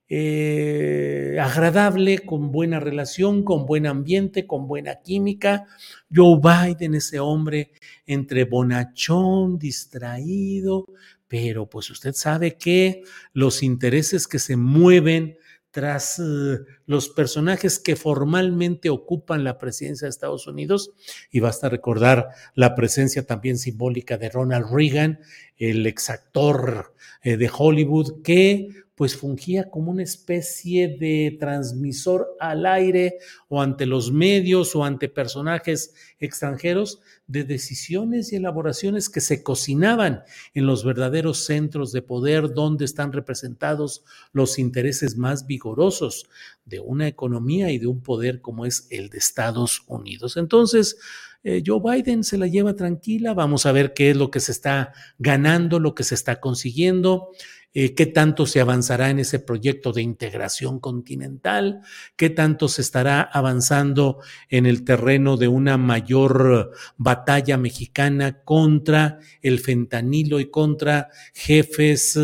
eh, 0.08 1.38
agradable, 1.40 2.18
con 2.18 2.52
buena 2.52 2.78
relación, 2.80 3.42
con 3.44 3.64
buen 3.64 3.86
ambiente, 3.86 4.46
con 4.46 4.68
buena 4.68 4.96
química. 4.96 5.66
Joe 6.14 6.38
Biden, 6.38 6.94
ese 6.94 7.18
hombre 7.18 7.72
entre 8.04 8.44
bonachón, 8.44 9.58
distraído, 9.58 10.86
pero 11.26 11.68
pues 11.68 11.88
usted 11.88 12.12
sabe 12.12 12.58
que 12.58 13.04
los 13.32 13.62
intereses 13.62 14.28
que 14.28 14.38
se 14.38 14.54
mueven 14.56 15.38
tras 15.70 16.18
eh, 16.18 16.58
los 16.86 17.08
personajes 17.08 17.78
que 17.78 17.96
formalmente 17.96 18.90
ocupan 18.90 19.44
la 19.44 19.58
presidencia 19.58 20.06
de 20.06 20.10
Estados 20.10 20.46
Unidos, 20.46 20.92
y 21.30 21.40
basta 21.40 21.68
recordar 21.68 22.28
la 22.54 22.74
presencia 22.74 23.26
también 23.26 23.58
simbólica 23.58 24.18
de 24.18 24.30
Ronald 24.30 24.66
Reagan 24.72 25.18
el 25.56 25.86
exactor 25.86 26.94
eh, 27.22 27.36
de 27.36 27.50
Hollywood 27.56 28.22
que 28.22 28.68
pues 28.94 29.16
fungía 29.16 29.70
como 29.70 29.90
una 29.90 30.02
especie 30.02 30.96
de 30.96 31.36
transmisor 31.40 32.36
al 32.38 32.66
aire 32.66 33.18
o 33.48 33.62
ante 33.62 33.86
los 33.86 34.12
medios 34.12 34.76
o 34.76 34.84
ante 34.84 35.08
personajes 35.08 35.94
extranjeros 36.18 37.00
de 37.26 37.44
decisiones 37.44 38.32
y 38.32 38.36
elaboraciones 38.36 39.08
que 39.08 39.20
se 39.20 39.42
cocinaban 39.42 40.22
en 40.54 40.66
los 40.66 40.84
verdaderos 40.84 41.46
centros 41.46 41.90
de 41.92 42.02
poder 42.02 42.52
donde 42.52 42.84
están 42.84 43.12
representados 43.12 44.04
los 44.32 44.58
intereses 44.58 45.16
más 45.16 45.46
vigorosos 45.46 46.28
de 46.72 46.80
una 46.80 47.06
economía 47.06 47.70
y 47.70 47.78
de 47.78 47.86
un 47.86 48.00
poder 48.00 48.40
como 48.40 48.64
es 48.64 48.86
el 48.90 49.10
de 49.10 49.18
Estados 49.18 49.82
Unidos. 49.88 50.38
Entonces, 50.38 50.96
eh, 51.44 51.62
Joe 51.64 51.80
Biden 51.84 52.24
se 52.24 52.38
la 52.38 52.46
lleva 52.46 52.74
tranquila, 52.74 53.34
vamos 53.34 53.66
a 53.66 53.72
ver 53.72 53.92
qué 53.92 54.10
es 54.10 54.16
lo 54.16 54.30
que 54.30 54.40
se 54.40 54.52
está 54.52 54.94
ganando, 55.18 55.78
lo 55.78 55.94
que 55.94 56.02
se 56.02 56.14
está 56.14 56.40
consiguiendo. 56.40 57.28
Eh, 57.74 57.94
qué 57.94 58.04
tanto 58.04 58.44
se 58.44 58.60
avanzará 58.60 59.08
en 59.08 59.18
ese 59.18 59.38
proyecto 59.38 59.92
de 59.92 60.02
integración 60.02 60.78
continental, 60.78 61.80
qué 62.16 62.28
tanto 62.28 62.68
se 62.68 62.82
estará 62.82 63.22
avanzando 63.22 64.18
en 64.50 64.66
el 64.66 64.84
terreno 64.84 65.38
de 65.38 65.48
una 65.48 65.78
mayor 65.78 66.72
batalla 66.98 67.56
mexicana 67.56 68.42
contra 68.42 69.20
el 69.40 69.58
fentanilo 69.58 70.38
y 70.38 70.50
contra 70.50 71.08
jefes 71.32 72.18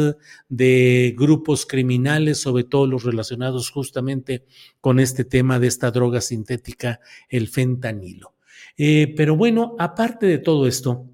de 0.50 1.14
grupos 1.17 1.64
criminales, 1.64 2.38
sobre 2.43 2.64
todo 2.64 2.87
los 2.87 3.05
relacionados 3.05 3.71
justamente 3.71 4.45
con 4.83 5.00
este 5.00 5.25
tema 5.25 5.59
de 5.59 5.69
esta 5.69 5.90
droga 5.90 6.21
sintética, 6.21 7.00
el 7.31 7.49
fentanilo. 7.49 8.35
Eh, 8.76 9.14
pero 9.17 9.35
bueno, 9.35 9.76
aparte 9.78 10.26
de 10.26 10.38
todo 10.38 10.67
esto, 10.67 11.07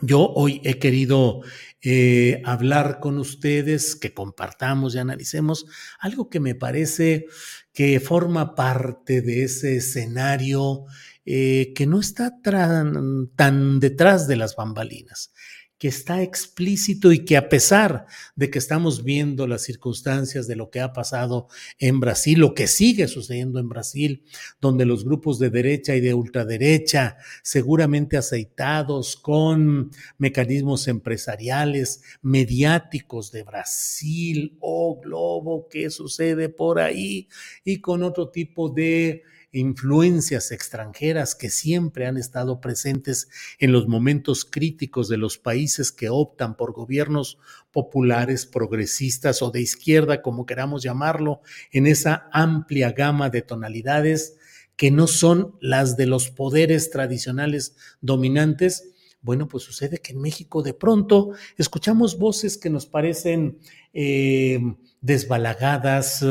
yo 0.00 0.32
hoy 0.34 0.60
he 0.64 0.78
querido 0.78 1.40
eh, 1.82 2.42
hablar 2.44 2.98
con 3.00 3.18
ustedes, 3.18 3.96
que 3.96 4.14
compartamos 4.14 4.94
y 4.94 4.98
analicemos 4.98 5.66
algo 6.00 6.28
que 6.28 6.40
me 6.40 6.54
parece 6.54 7.26
que 7.72 8.00
forma 8.00 8.54
parte 8.54 9.20
de 9.20 9.44
ese 9.44 9.76
escenario 9.76 10.84
eh, 11.26 11.72
que 11.74 11.86
no 11.86 12.00
está 12.00 12.40
tan 12.42 13.80
detrás 13.80 14.26
de 14.28 14.36
las 14.36 14.56
bambalinas 14.56 15.32
que 15.78 15.88
está 15.88 16.22
explícito 16.22 17.12
y 17.12 17.24
que 17.24 17.36
a 17.36 17.48
pesar 17.48 18.06
de 18.36 18.50
que 18.50 18.58
estamos 18.58 19.04
viendo 19.04 19.46
las 19.46 19.62
circunstancias 19.62 20.46
de 20.46 20.56
lo 20.56 20.70
que 20.70 20.80
ha 20.80 20.92
pasado 20.92 21.48
en 21.78 22.00
Brasil, 22.00 22.38
lo 22.38 22.54
que 22.54 22.66
sigue 22.66 23.08
sucediendo 23.08 23.58
en 23.58 23.68
Brasil, 23.68 24.24
donde 24.60 24.86
los 24.86 25.04
grupos 25.04 25.38
de 25.38 25.50
derecha 25.50 25.96
y 25.96 26.00
de 26.00 26.14
ultraderecha, 26.14 27.16
seguramente 27.42 28.16
aceitados 28.16 29.16
con 29.16 29.90
mecanismos 30.18 30.88
empresariales, 30.88 32.02
mediáticos 32.22 33.32
de 33.32 33.42
Brasil, 33.42 34.56
oh, 34.60 35.00
globo, 35.00 35.68
¿qué 35.68 35.90
sucede 35.90 36.48
por 36.48 36.78
ahí? 36.78 37.28
Y 37.64 37.80
con 37.80 38.02
otro 38.02 38.30
tipo 38.30 38.68
de 38.68 39.22
influencias 39.54 40.50
extranjeras 40.50 41.34
que 41.34 41.48
siempre 41.48 42.06
han 42.06 42.16
estado 42.16 42.60
presentes 42.60 43.28
en 43.58 43.72
los 43.72 43.88
momentos 43.88 44.44
críticos 44.44 45.08
de 45.08 45.16
los 45.16 45.38
países 45.38 45.92
que 45.92 46.08
optan 46.08 46.56
por 46.56 46.72
gobiernos 46.72 47.38
populares, 47.72 48.46
progresistas 48.46 49.42
o 49.42 49.50
de 49.50 49.62
izquierda, 49.62 50.22
como 50.22 50.46
queramos 50.46 50.82
llamarlo, 50.82 51.40
en 51.72 51.86
esa 51.86 52.28
amplia 52.32 52.92
gama 52.92 53.30
de 53.30 53.42
tonalidades 53.42 54.36
que 54.76 54.90
no 54.90 55.06
son 55.06 55.56
las 55.60 55.96
de 55.96 56.06
los 56.06 56.30
poderes 56.30 56.90
tradicionales 56.90 57.76
dominantes, 58.00 58.90
bueno, 59.24 59.48
pues 59.48 59.64
sucede 59.64 59.98
que 59.98 60.12
en 60.12 60.20
México 60.20 60.62
de 60.62 60.74
pronto 60.74 61.30
escuchamos 61.56 62.18
voces 62.18 62.58
que 62.58 62.68
nos 62.68 62.84
parecen 62.84 63.58
eh, 63.94 64.60
desbalagadas, 65.00 66.22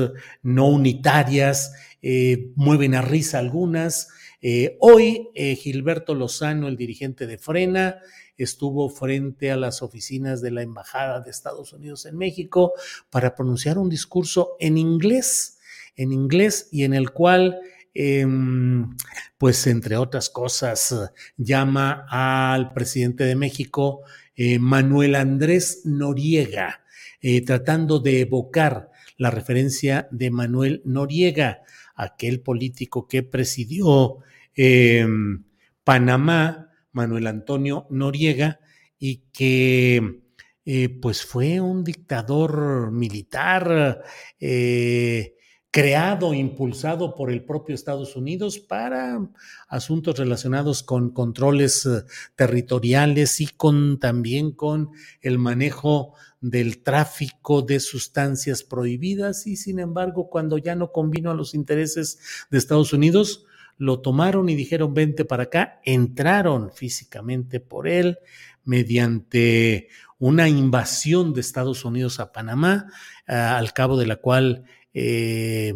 no 0.44 0.68
unitarias, 0.68 1.74
eh, 2.06 2.52
mueven 2.56 2.96
a 2.96 3.02
risa 3.02 3.40
algunas. 3.40 4.10
Eh, 4.42 4.78
hoy 4.82 5.30
eh, 5.36 5.56
Gilberto 5.56 6.14
Lozano, 6.14 6.68
el 6.68 6.76
dirigente 6.76 7.26
de 7.28 7.38
Frena, 7.38 8.00
estuvo 8.36 8.90
frente 8.90 9.52
a 9.52 9.56
las 9.56 9.82
oficinas 9.82 10.42
de 10.42 10.52
la 10.52 10.64
Embajada 10.64 11.22
de 11.22 11.32
Estados 11.32 11.72
Unidos 11.72 12.06
en 12.06 12.18
México 12.18 12.74
para 13.10 13.36
pronunciar 13.36 13.78
un 13.78 13.90
discurso 13.90 14.58
en 14.60 14.78
inglés, 14.78 15.60
en 15.96 16.12
inglés 16.12 16.68
y 16.74 16.84
en 16.84 16.94
el 16.94 17.12
cual 17.12 17.62
em, 17.94 18.98
pues 19.38 19.66
entre 19.68 19.96
otras 19.96 20.30
cosas, 20.30 21.14
llama 21.38 22.06
al 22.10 22.74
presidente 22.74 23.24
de 23.24 23.36
México, 23.36 24.02
Manuel 24.60 25.14
Andrés 25.14 25.82
Noriega, 25.86 26.82
tratando 27.46 28.00
de 28.00 28.22
evocar 28.22 28.90
la 29.18 29.30
referencia 29.30 30.08
de 30.10 30.32
Manuel 30.32 30.82
Noriega, 30.86 31.62
aquel 31.96 32.42
político 32.42 33.08
que 33.08 33.24
presidió 33.24 34.18
em, 34.56 35.44
Panamá, 35.84 36.70
Manuel 36.92 37.28
Antonio 37.28 37.88
Noriega, 37.90 38.60
y 39.00 39.24
que 39.34 40.22
eh, 40.66 40.90
pues 41.02 41.26
fue 41.26 41.60
un 41.60 41.84
dictador 41.84 42.92
militar 42.92 44.02
eh, 44.40 45.36
creado, 45.72 46.34
impulsado 46.34 47.16
por 47.16 47.32
el 47.32 47.44
propio 47.44 47.76
Estados 47.76 48.16
Unidos 48.16 48.60
para 48.60 49.20
asuntos 49.68 50.18
relacionados 50.18 50.84
con 50.84 51.10
controles 51.10 51.86
eh, 51.86 52.04
territoriales 52.36 53.42
y 53.42 53.48
con 53.48 54.00
también 54.00 54.52
con 54.52 54.92
el 55.20 55.38
manejo 55.38 56.14
del 56.44 56.84
tráfico 56.84 57.62
de 57.62 57.80
sustancias 57.80 58.64
prohibidas 58.64 59.48
y 59.48 59.56
sin 59.56 59.80
embargo 59.80 60.30
cuando 60.30 60.58
ya 60.58 60.76
no 60.76 60.92
convino 60.92 61.32
a 61.32 61.36
los 61.36 61.54
intereses 61.54 62.20
de 62.52 62.58
Estados 62.58 62.92
Unidos, 62.92 63.46
lo 63.78 64.02
tomaron 64.02 64.50
y 64.50 64.56
dijeron 64.56 64.94
vente 64.94 65.24
para 65.24 65.44
acá, 65.44 65.80
entraron 65.86 66.74
físicamente 66.74 67.62
por 67.62 67.88
él 67.88 68.20
mediante 68.66 69.88
una 70.20 70.50
invasión 70.50 71.34
de 71.34 71.40
Estados 71.40 71.86
Unidos 71.86 72.20
a 72.20 72.34
Panamá, 72.34 72.88
al 73.26 73.72
cabo 73.72 73.98
de 73.98 74.06
la 74.06 74.18
cual 74.18 74.66
eh, 74.94 75.74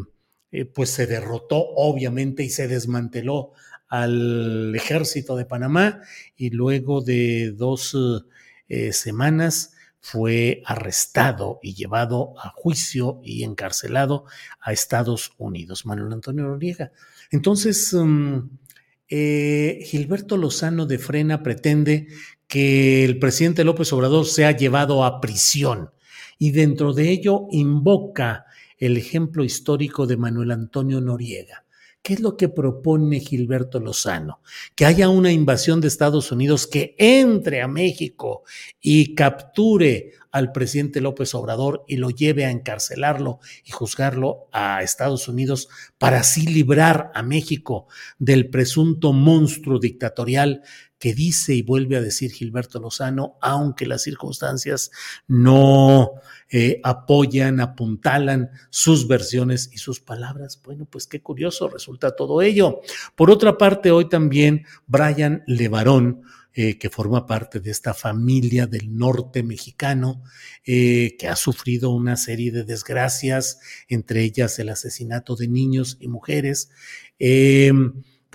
eh, 0.51 0.65
pues 0.65 0.89
se 0.89 1.08
derrotó 1.08 1.63
obviamente 1.75 2.43
y 2.43 2.49
se 2.49 2.67
desmanteló 2.67 3.53
al 3.88 4.75
ejército 4.75 5.38
de 5.38 5.45
Panamá. 5.45 6.01
Y 6.36 6.49
luego 6.49 7.01
de 7.01 7.53
dos 7.53 7.95
eh, 8.67 8.91
semanas 8.91 9.76
fue 10.10 10.62
arrestado 10.65 11.60
y 11.62 11.74
llevado 11.74 12.34
a 12.41 12.54
juicio 12.56 13.20
y 13.26 13.43
encarcelado 13.43 14.24
a 14.62 14.72
Estados 14.72 15.34
Unidos, 15.38 15.86
Manuel 15.86 16.13
Antonio 16.13 16.46
Noriega. 16.46 16.93
Entonces, 17.30 17.93
mm, 17.93 18.38
eh, 19.10 19.80
Gilberto 19.84 20.38
Lozano 20.38 20.86
de 20.86 20.98
Frena 20.98 21.43
pretende 21.43 22.08
que 22.48 23.04
el 23.04 23.20
presidente 23.20 23.65
López 23.65 23.91
Obrador 23.91 24.26
sea 24.26 24.54
llevado 24.54 25.04
a 25.04 25.20
prisión 25.20 25.91
y 26.39 26.52
dentro 26.52 26.93
de 26.93 27.10
ello 27.10 27.48
invoca 27.52 28.46
el 28.78 28.96
ejemplo 28.96 29.43
histórico 29.43 30.08
de 30.08 30.15
Manuel 30.15 30.52
Antonio 30.52 31.02
Noriega. 31.02 31.65
¿Qué 32.01 32.13
es 32.13 32.19
lo 32.21 32.38
que 32.38 32.47
propone 32.47 33.19
Gilberto 33.19 33.79
Lozano? 33.79 34.41
Que 34.75 34.86
haya 34.86 35.10
una 35.10 35.31
invasión 35.31 35.81
de 35.81 35.89
Estados 35.89 36.31
Unidos 36.31 36.65
que 36.65 36.95
entre 36.97 37.62
a 37.62 37.67
México 37.67 38.43
y 38.79 39.13
capture 39.13 40.13
al 40.31 40.51
presidente 40.51 41.01
López 41.01 41.33
Obrador 41.36 41.83
y 41.88 41.97
lo 41.97 42.10
lleve 42.10 42.45
a 42.45 42.51
encarcelarlo 42.51 43.39
y 43.65 43.71
juzgarlo 43.71 44.47
a 44.51 44.83
Estados 44.83 45.27
Unidos 45.27 45.67
para 45.97 46.19
así 46.19 46.45
librar 46.45 47.12
a 47.13 47.23
México 47.23 47.88
del 48.19 48.49
presunto 48.49 49.13
monstruo 49.13 49.79
dictatorial 49.79 50.62
que 50.99 51.13
dice 51.13 51.53
y 51.53 51.62
vuelve 51.62 51.97
a 51.97 52.01
decir 52.01 52.31
Gilberto 52.31 52.79
Lozano, 52.79 53.38
aunque 53.41 53.86
las 53.86 54.03
circunstancias 54.03 54.91
no 55.27 56.13
eh, 56.49 56.79
apoyan, 56.83 57.60
apuntalan 57.60 58.49
sus 58.69 59.07
versiones 59.07 59.69
y 59.71 59.77
sus 59.77 59.99
palabras. 59.99 60.60
Bueno, 60.63 60.86
pues 60.86 61.05
qué 61.07 61.21
curioso 61.21 61.69
resulta 61.69 62.15
todo 62.15 62.41
ello. 62.41 62.81
Por 63.15 63.29
otra 63.29 63.57
parte, 63.57 63.91
hoy 63.91 64.10
también 64.10 64.65
Brian 64.88 65.43
Levarón, 65.45 66.23
eh, 66.53 66.79
que 66.79 66.89
forma 66.89 67.27
parte 67.27 67.60
de 67.60 67.69
esta 67.69 67.93
familia 67.93 68.65
del 68.65 68.97
norte 68.97 69.43
mexicano, 69.43 70.23
eh, 70.65 71.15
que 71.19 71.27
ha 71.27 71.36
sufrido 71.36 71.91
una 71.91 72.17
serie 72.17 72.51
de 72.51 72.63
desgracias, 72.63 73.60
entre 73.88 74.23
ellas 74.23 74.57
el 74.57 74.69
asesinato 74.69 75.36
de 75.36 75.47
niños 75.47 75.97
y 75.99 76.07
mujeres. 76.07 76.71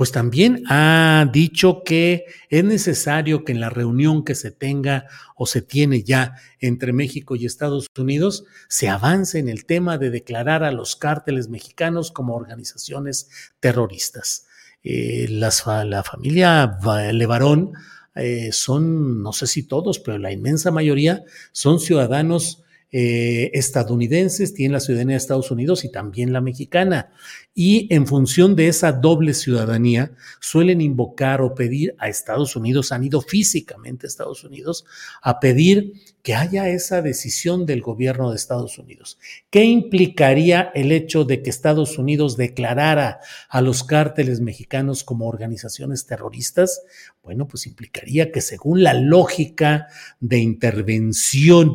Eh, 0.03 0.05
pues 0.05 0.11
también 0.11 0.65
ha 0.69 1.31
dicho 1.33 1.85
que 1.85 2.27
es 2.49 2.65
necesario 2.65 3.45
que 3.45 3.53
en 3.53 3.61
la 3.61 3.71
reunión 3.71 4.25
que 4.25 4.35
se 4.35 4.51
tenga 4.51 5.07
o 5.37 5.47
se 5.47 5.62
tiene 5.62 6.03
ya 6.03 6.35
entre 6.59 6.93
México 6.93 7.37
y 7.37 7.47
Estados 7.47 7.87
Unidos 7.97 8.45
se 8.69 8.88
avance 8.88 9.38
en 9.38 9.49
el 9.49 9.65
tema 9.65 9.99
de 9.99 10.11
declarar 10.11 10.65
a 10.65 10.73
los 10.73 10.97
cárteles 10.97 11.49
mexicanos 11.49 12.11
como 12.11 12.35
organizaciones 12.35 13.29
terroristas. 13.61 14.47
la 14.83 16.03
familia 16.03 16.79
Levarón 17.12 17.73
eh, 18.17 18.51
son, 18.51 19.23
no 19.23 19.33
sé 19.33 19.47
si 19.47 19.62
todos, 19.62 20.01
pero 20.01 20.19
la 20.19 20.33
inmensa 20.33 20.73
mayoría 20.73 21.23
son 21.53 21.79
ciudadanos 21.79 22.62
eh, 22.94 23.50
estadounidenses, 23.55 24.52
tienen 24.52 24.74
la 24.74 24.81
ciudadanía 24.81 25.14
de 25.14 25.18
Estados 25.18 25.50
Unidos 25.50 25.83
y 25.85 25.90
también 25.90 26.33
la 26.33 26.42
mexicana. 26.42 27.11
Y 27.55 27.92
en 27.94 28.07
función 28.07 28.55
de 28.55 28.68
esa 28.68 28.92
doble 28.92 29.33
ciudadanía, 29.33 30.12
suelen 30.40 30.83
invocar 30.83 31.40
o 31.40 31.55
pedir 31.55 31.94
a 31.98 32.09
Estados 32.09 32.55
Unidos, 32.55 32.92
han 32.92 33.05
ido 33.05 33.22
físicamente 33.22 34.07
a 34.07 34.09
Estados 34.09 34.44
Unidos 34.44 34.85
a 35.22 35.40
pedir 35.40 35.94
que 36.22 36.35
haya 36.35 36.68
esa 36.68 37.02
decisión 37.02 37.66
del 37.66 37.83
gobierno 37.83 38.31
de 38.31 38.37
Estados 38.37 38.78
Unidos. 38.78 39.18
¿Qué 39.50 39.64
implicaría 39.64 40.70
el 40.74 40.92
hecho 40.92 41.24
de 41.24 41.42
que 41.42 41.50
Estados 41.50 41.98
Unidos 41.98 42.37
declarara 42.37 43.20
a 43.48 43.61
los 43.61 43.83
cárteles 43.83 44.40
mexicanos 44.40 45.02
como 45.02 45.26
organizaciones 45.26 46.07
terroristas? 46.07 46.83
Bueno, 47.22 47.48
pues 47.48 47.66
implicaría 47.66 48.31
que 48.31 48.40
según 48.40 48.83
la 48.83 48.94
lógica 48.94 49.88
de 50.20 50.38
intervención 50.38 51.74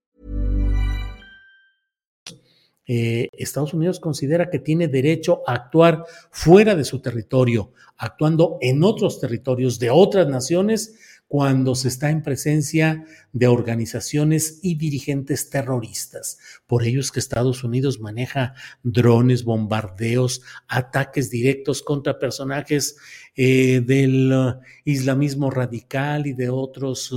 Eh, 2.87 3.29
Estados 3.33 3.73
Unidos 3.73 3.99
considera 3.99 4.49
que 4.49 4.59
tiene 4.59 4.87
derecho 4.87 5.43
a 5.47 5.53
actuar 5.53 6.03
fuera 6.31 6.75
de 6.75 6.83
su 6.83 6.99
territorio, 6.99 7.71
actuando 7.97 8.57
en 8.61 8.83
otros 8.83 9.19
territorios 9.19 9.79
de 9.79 9.91
otras 9.91 10.27
naciones 10.27 10.95
cuando 11.31 11.75
se 11.75 11.87
está 11.87 12.09
en 12.09 12.23
presencia 12.23 13.05
de 13.31 13.47
organizaciones 13.47 14.59
y 14.63 14.75
dirigentes 14.75 15.49
terroristas. 15.49 16.37
Por 16.67 16.83
ello 16.83 16.99
es 16.99 17.09
que 17.09 17.21
Estados 17.21 17.63
Unidos 17.63 18.01
maneja 18.01 18.53
drones, 18.83 19.45
bombardeos, 19.45 20.41
ataques 20.67 21.29
directos 21.29 21.83
contra 21.83 22.19
personajes 22.19 22.97
eh, 23.37 23.79
del 23.79 24.33
uh, 24.33 24.59
islamismo 24.83 25.49
radical 25.49 26.27
y 26.27 26.33
de 26.33 26.49
otros, 26.49 27.13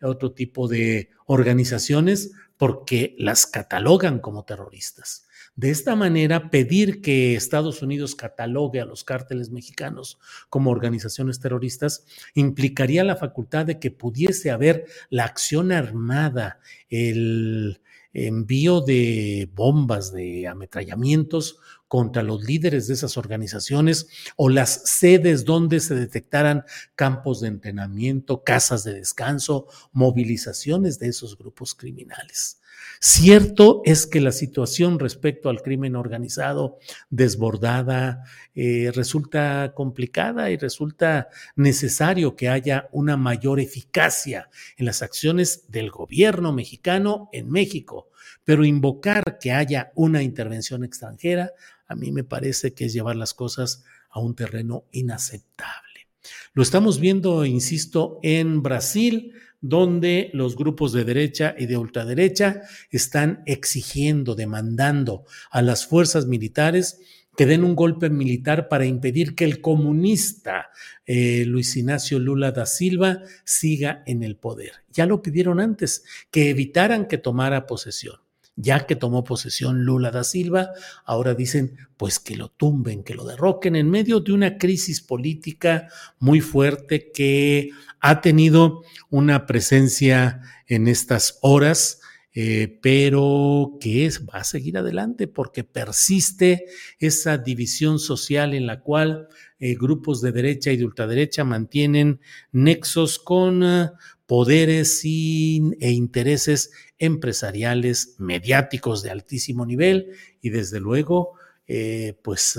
otro 0.00 0.32
tipo 0.32 0.66
de 0.66 1.10
organizaciones 1.26 2.32
porque 2.60 3.16
las 3.16 3.46
catalogan 3.46 4.18
como 4.18 4.44
terroristas. 4.44 5.26
De 5.56 5.70
esta 5.70 5.96
manera, 5.96 6.50
pedir 6.50 7.00
que 7.00 7.34
Estados 7.34 7.80
Unidos 7.80 8.14
catalogue 8.14 8.82
a 8.82 8.84
los 8.84 9.02
cárteles 9.02 9.48
mexicanos 9.48 10.18
como 10.50 10.70
organizaciones 10.70 11.40
terroristas 11.40 12.04
implicaría 12.34 13.02
la 13.02 13.16
facultad 13.16 13.64
de 13.64 13.78
que 13.78 13.90
pudiese 13.90 14.50
haber 14.50 14.84
la 15.08 15.24
acción 15.24 15.72
armada, 15.72 16.60
el 16.90 17.80
envío 18.12 18.82
de 18.82 19.48
bombas, 19.54 20.12
de 20.12 20.46
ametrallamientos 20.46 21.60
contra 21.90 22.22
los 22.22 22.44
líderes 22.44 22.86
de 22.86 22.94
esas 22.94 23.16
organizaciones 23.16 24.06
o 24.36 24.48
las 24.48 24.82
sedes 24.84 25.44
donde 25.44 25.80
se 25.80 25.96
detectaran 25.96 26.64
campos 26.94 27.40
de 27.40 27.48
entrenamiento, 27.48 28.44
casas 28.44 28.84
de 28.84 28.94
descanso, 28.94 29.66
movilizaciones 29.90 31.00
de 31.00 31.08
esos 31.08 31.36
grupos 31.36 31.74
criminales. 31.74 32.60
Cierto 33.00 33.82
es 33.84 34.06
que 34.06 34.20
la 34.20 34.30
situación 34.30 35.00
respecto 35.00 35.48
al 35.48 35.62
crimen 35.62 35.96
organizado 35.96 36.78
desbordada 37.08 38.22
eh, 38.54 38.92
resulta 38.94 39.72
complicada 39.74 40.48
y 40.52 40.58
resulta 40.58 41.28
necesario 41.56 42.36
que 42.36 42.50
haya 42.50 42.88
una 42.92 43.16
mayor 43.16 43.58
eficacia 43.58 44.48
en 44.76 44.86
las 44.86 45.02
acciones 45.02 45.64
del 45.72 45.90
gobierno 45.90 46.52
mexicano 46.52 47.30
en 47.32 47.50
México, 47.50 48.10
pero 48.44 48.64
invocar 48.64 49.38
que 49.40 49.50
haya 49.50 49.90
una 49.96 50.22
intervención 50.22 50.84
extranjera 50.84 51.52
a 51.90 51.96
mí 51.96 52.12
me 52.12 52.22
parece 52.22 52.72
que 52.72 52.84
es 52.84 52.92
llevar 52.92 53.16
las 53.16 53.34
cosas 53.34 53.82
a 54.10 54.20
un 54.20 54.36
terreno 54.36 54.84
inaceptable. 54.92 56.06
Lo 56.54 56.62
estamos 56.62 57.00
viendo, 57.00 57.44
insisto, 57.44 58.20
en 58.22 58.62
Brasil 58.62 59.32
donde 59.60 60.30
los 60.32 60.56
grupos 60.56 60.92
de 60.92 61.04
derecha 61.04 61.54
y 61.58 61.66
de 61.66 61.76
ultraderecha 61.76 62.62
están 62.90 63.42
exigiendo, 63.44 64.36
demandando 64.36 65.24
a 65.50 65.62
las 65.62 65.84
fuerzas 65.84 66.26
militares 66.26 67.00
que 67.36 67.46
den 67.46 67.64
un 67.64 67.74
golpe 67.74 68.08
militar 68.08 68.68
para 68.68 68.86
impedir 68.86 69.34
que 69.34 69.44
el 69.44 69.60
comunista 69.60 70.70
eh, 71.06 71.44
Luis 71.44 71.76
Ignacio 71.76 72.20
Lula 72.20 72.52
da 72.52 72.66
Silva 72.66 73.22
siga 73.44 74.04
en 74.06 74.22
el 74.22 74.36
poder. 74.36 74.84
Ya 74.92 75.06
lo 75.06 75.22
pidieron 75.22 75.58
antes, 75.58 76.04
que 76.30 76.50
evitaran 76.50 77.06
que 77.06 77.18
tomara 77.18 77.66
posesión. 77.66 78.20
Ya 78.56 78.86
que 78.86 78.96
tomó 78.96 79.24
posesión 79.24 79.84
Lula 79.84 80.10
da 80.10 80.24
Silva, 80.24 80.70
ahora 81.04 81.34
dicen 81.34 81.76
pues 81.96 82.18
que 82.18 82.36
lo 82.36 82.48
tumben, 82.48 83.04
que 83.04 83.14
lo 83.14 83.24
derroquen 83.24 83.76
en 83.76 83.90
medio 83.90 84.20
de 84.20 84.32
una 84.32 84.58
crisis 84.58 85.00
política 85.00 85.88
muy 86.18 86.40
fuerte 86.40 87.10
que 87.12 87.70
ha 88.00 88.20
tenido 88.20 88.82
una 89.10 89.46
presencia 89.46 90.40
en 90.66 90.88
estas 90.88 91.38
horas, 91.42 91.99
eh, 92.32 92.78
pero 92.80 93.76
que 93.80 94.06
es, 94.06 94.24
va 94.24 94.40
a 94.40 94.44
seguir 94.44 94.78
adelante 94.78 95.26
porque 95.26 95.64
persiste 95.64 96.66
esa 97.00 97.38
división 97.38 97.98
social 97.98 98.54
en 98.54 98.66
la 98.66 98.80
cual 98.80 99.26
eh, 99.58 99.74
grupos 99.74 100.20
de 100.20 100.30
derecha 100.30 100.70
y 100.70 100.76
de 100.76 100.84
ultraderecha 100.84 101.42
mantienen 101.42 102.20
nexos 102.52 103.18
con 103.18 103.64
uh, 103.64 103.90
poderes 104.26 105.04
y, 105.04 105.60
e 105.80 105.90
intereses 105.90 106.70
empresariales, 106.98 108.14
mediáticos 108.18 109.02
de 109.02 109.10
altísimo 109.10 109.66
nivel 109.66 110.12
y 110.40 110.50
desde 110.50 110.78
luego, 110.78 111.32
eh, 111.66 112.16
pues 112.22 112.56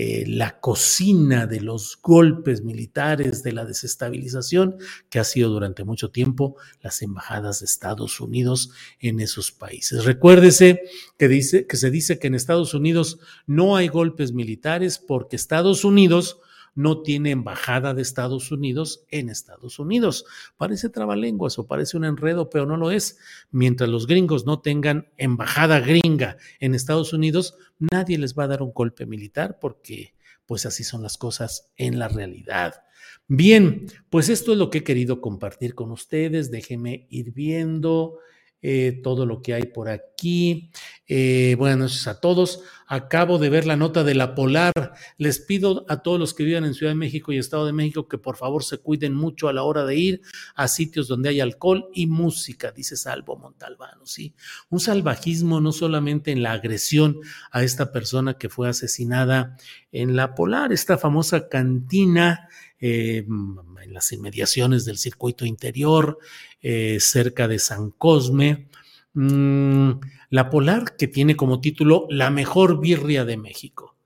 eh, 0.00 0.22
la 0.28 0.60
cocina 0.60 1.48
de 1.48 1.60
los 1.60 1.98
golpes 2.00 2.62
militares, 2.62 3.42
de 3.42 3.50
la 3.50 3.64
desestabilización 3.64 4.76
que 5.10 5.18
ha 5.18 5.24
sido 5.24 5.50
durante 5.50 5.82
mucho 5.82 6.12
tiempo 6.12 6.54
las 6.80 7.02
embajadas 7.02 7.58
de 7.58 7.66
Estados 7.66 8.20
Unidos 8.20 8.70
en 9.00 9.18
esos 9.18 9.50
países. 9.50 10.04
Recuérdese 10.04 10.82
que, 11.18 11.26
dice, 11.26 11.66
que 11.66 11.76
se 11.76 11.90
dice 11.90 12.20
que 12.20 12.28
en 12.28 12.36
Estados 12.36 12.74
Unidos 12.74 13.18
no 13.48 13.74
hay 13.74 13.88
golpes 13.88 14.32
militares 14.32 14.98
porque 15.00 15.34
Estados 15.34 15.84
Unidos 15.84 16.38
no 16.78 17.02
tiene 17.02 17.32
embajada 17.32 17.92
de 17.92 18.02
Estados 18.02 18.52
Unidos 18.52 19.04
en 19.10 19.30
Estados 19.30 19.80
Unidos. 19.80 20.24
Parece 20.56 20.88
trabalenguas 20.88 21.58
o 21.58 21.66
parece 21.66 21.96
un 21.96 22.04
enredo, 22.04 22.50
pero 22.50 22.66
no 22.66 22.76
lo 22.76 22.92
es. 22.92 23.18
Mientras 23.50 23.90
los 23.90 24.06
gringos 24.06 24.46
no 24.46 24.60
tengan 24.60 25.08
embajada 25.16 25.80
gringa 25.80 26.36
en 26.60 26.76
Estados 26.76 27.12
Unidos, 27.12 27.56
nadie 27.80 28.16
les 28.16 28.38
va 28.38 28.44
a 28.44 28.46
dar 28.46 28.62
un 28.62 28.72
golpe 28.72 29.06
militar 29.06 29.58
porque 29.60 30.14
pues 30.46 30.66
así 30.66 30.84
son 30.84 31.02
las 31.02 31.18
cosas 31.18 31.72
en 31.76 31.98
la 31.98 32.06
realidad. 32.06 32.84
Bien, 33.26 33.86
pues 34.08 34.28
esto 34.28 34.52
es 34.52 34.58
lo 34.58 34.70
que 34.70 34.78
he 34.78 34.84
querido 34.84 35.20
compartir 35.20 35.74
con 35.74 35.90
ustedes. 35.90 36.52
Déjenme 36.52 37.08
ir 37.10 37.32
viendo 37.32 38.20
eh, 38.60 39.00
todo 39.02 39.24
lo 39.24 39.40
que 39.40 39.54
hay 39.54 39.66
por 39.66 39.88
aquí. 39.88 40.70
Eh, 41.06 41.54
buenas 41.58 41.78
noches 41.78 42.06
a 42.08 42.20
todos. 42.20 42.62
Acabo 42.86 43.38
de 43.38 43.50
ver 43.50 43.66
la 43.66 43.76
nota 43.76 44.02
de 44.02 44.14
la 44.14 44.34
Polar. 44.34 44.72
Les 45.16 45.38
pido 45.38 45.84
a 45.88 46.02
todos 46.02 46.18
los 46.18 46.34
que 46.34 46.42
vivan 46.42 46.64
en 46.64 46.74
Ciudad 46.74 46.92
de 46.92 46.96
México 46.96 47.32
y 47.32 47.38
Estado 47.38 47.66
de 47.66 47.72
México 47.72 48.08
que 48.08 48.18
por 48.18 48.36
favor 48.36 48.64
se 48.64 48.78
cuiden 48.78 49.14
mucho 49.14 49.48
a 49.48 49.52
la 49.52 49.62
hora 49.62 49.84
de 49.84 49.96
ir 49.96 50.22
a 50.54 50.68
sitios 50.68 51.06
donde 51.06 51.28
hay 51.28 51.40
alcohol 51.40 51.88
y 51.94 52.06
música, 52.06 52.72
dice 52.72 52.96
Salvo 52.96 53.36
Montalbano. 53.36 54.06
Sí, 54.06 54.34
un 54.70 54.80
salvajismo 54.80 55.60
no 55.60 55.72
solamente 55.72 56.32
en 56.32 56.42
la 56.42 56.52
agresión 56.52 57.18
a 57.52 57.62
esta 57.62 57.92
persona 57.92 58.34
que 58.34 58.48
fue 58.48 58.68
asesinada 58.68 59.56
en 59.92 60.16
la 60.16 60.34
Polar, 60.34 60.72
esta 60.72 60.98
famosa 60.98 61.48
cantina 61.48 62.48
eh, 62.80 63.26
en 63.26 63.92
las 63.92 64.12
inmediaciones 64.12 64.84
del 64.84 64.98
circuito 64.98 65.44
interior, 65.44 66.18
eh, 66.62 66.98
cerca 67.00 67.48
de 67.48 67.58
San 67.58 67.90
Cosme. 67.90 68.68
Mm, 69.14 69.92
la 70.30 70.50
Polar, 70.50 70.96
que 70.96 71.08
tiene 71.08 71.36
como 71.36 71.60
título 71.60 72.06
La 72.10 72.30
mejor 72.30 72.80
birria 72.80 73.24
de 73.24 73.36
México. 73.36 73.97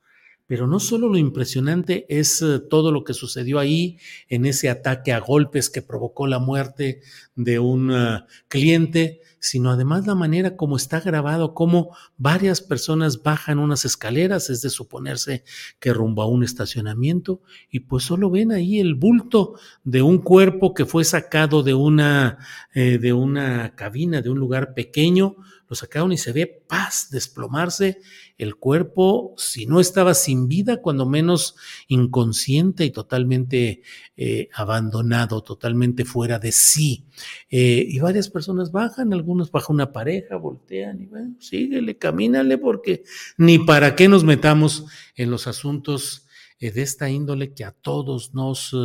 Pero 0.52 0.66
no 0.66 0.80
solo 0.80 1.08
lo 1.08 1.16
impresionante 1.16 2.04
es 2.10 2.42
eh, 2.42 2.58
todo 2.58 2.92
lo 2.92 3.04
que 3.04 3.14
sucedió 3.14 3.58
ahí 3.58 3.96
en 4.28 4.44
ese 4.44 4.68
ataque 4.68 5.10
a 5.14 5.18
golpes 5.18 5.70
que 5.70 5.80
provocó 5.80 6.26
la 6.26 6.40
muerte 6.40 7.00
de 7.34 7.58
un 7.58 7.90
cliente, 8.48 9.22
sino 9.38 9.70
además 9.70 10.06
la 10.06 10.14
manera 10.14 10.54
como 10.54 10.76
está 10.76 11.00
grabado, 11.00 11.54
cómo 11.54 11.96
varias 12.18 12.60
personas 12.60 13.22
bajan 13.22 13.60
unas 13.60 13.86
escaleras, 13.86 14.50
es 14.50 14.60
de 14.60 14.68
suponerse 14.68 15.42
que 15.80 15.94
rumbo 15.94 16.20
a 16.20 16.28
un 16.28 16.44
estacionamiento, 16.44 17.40
y 17.70 17.80
pues 17.80 18.04
solo 18.04 18.28
ven 18.28 18.52
ahí 18.52 18.78
el 18.78 18.94
bulto 18.94 19.54
de 19.84 20.02
un 20.02 20.18
cuerpo 20.18 20.74
que 20.74 20.84
fue 20.84 21.04
sacado 21.04 21.62
de 21.62 21.72
una, 21.72 22.36
eh, 22.74 22.98
de 22.98 23.14
una 23.14 23.74
cabina, 23.74 24.20
de 24.20 24.28
un 24.28 24.38
lugar 24.38 24.74
pequeño, 24.74 25.36
lo 25.72 25.76
sacaron 25.76 26.12
y 26.12 26.18
se 26.18 26.32
ve 26.32 26.46
paz 26.68 27.08
desplomarse 27.10 28.02
el 28.42 28.56
cuerpo, 28.56 29.34
si 29.36 29.66
no 29.66 29.80
estaba 29.80 30.14
sin 30.14 30.48
vida, 30.48 30.82
cuando 30.82 31.06
menos 31.06 31.54
inconsciente 31.88 32.84
y 32.84 32.90
totalmente 32.90 33.82
eh, 34.16 34.48
abandonado, 34.52 35.42
totalmente 35.42 36.04
fuera 36.04 36.38
de 36.38 36.52
sí. 36.52 37.06
Eh, 37.50 37.86
y 37.88 37.98
varias 38.00 38.28
personas 38.28 38.72
bajan, 38.72 39.12
algunos 39.12 39.50
bajan 39.50 39.74
una 39.74 39.92
pareja, 39.92 40.36
voltean 40.36 41.02
y 41.02 41.06
bueno, 41.06 41.36
síguele, 41.38 41.96
camínale, 41.96 42.58
porque 42.58 43.04
ni 43.36 43.58
para 43.58 43.94
qué 43.94 44.08
nos 44.08 44.24
metamos 44.24 44.86
en 45.14 45.30
los 45.30 45.46
asuntos 45.46 46.26
eh, 46.58 46.72
de 46.72 46.82
esta 46.82 47.08
índole 47.08 47.54
que 47.54 47.64
a 47.64 47.72
todos 47.72 48.34
nos 48.34 48.76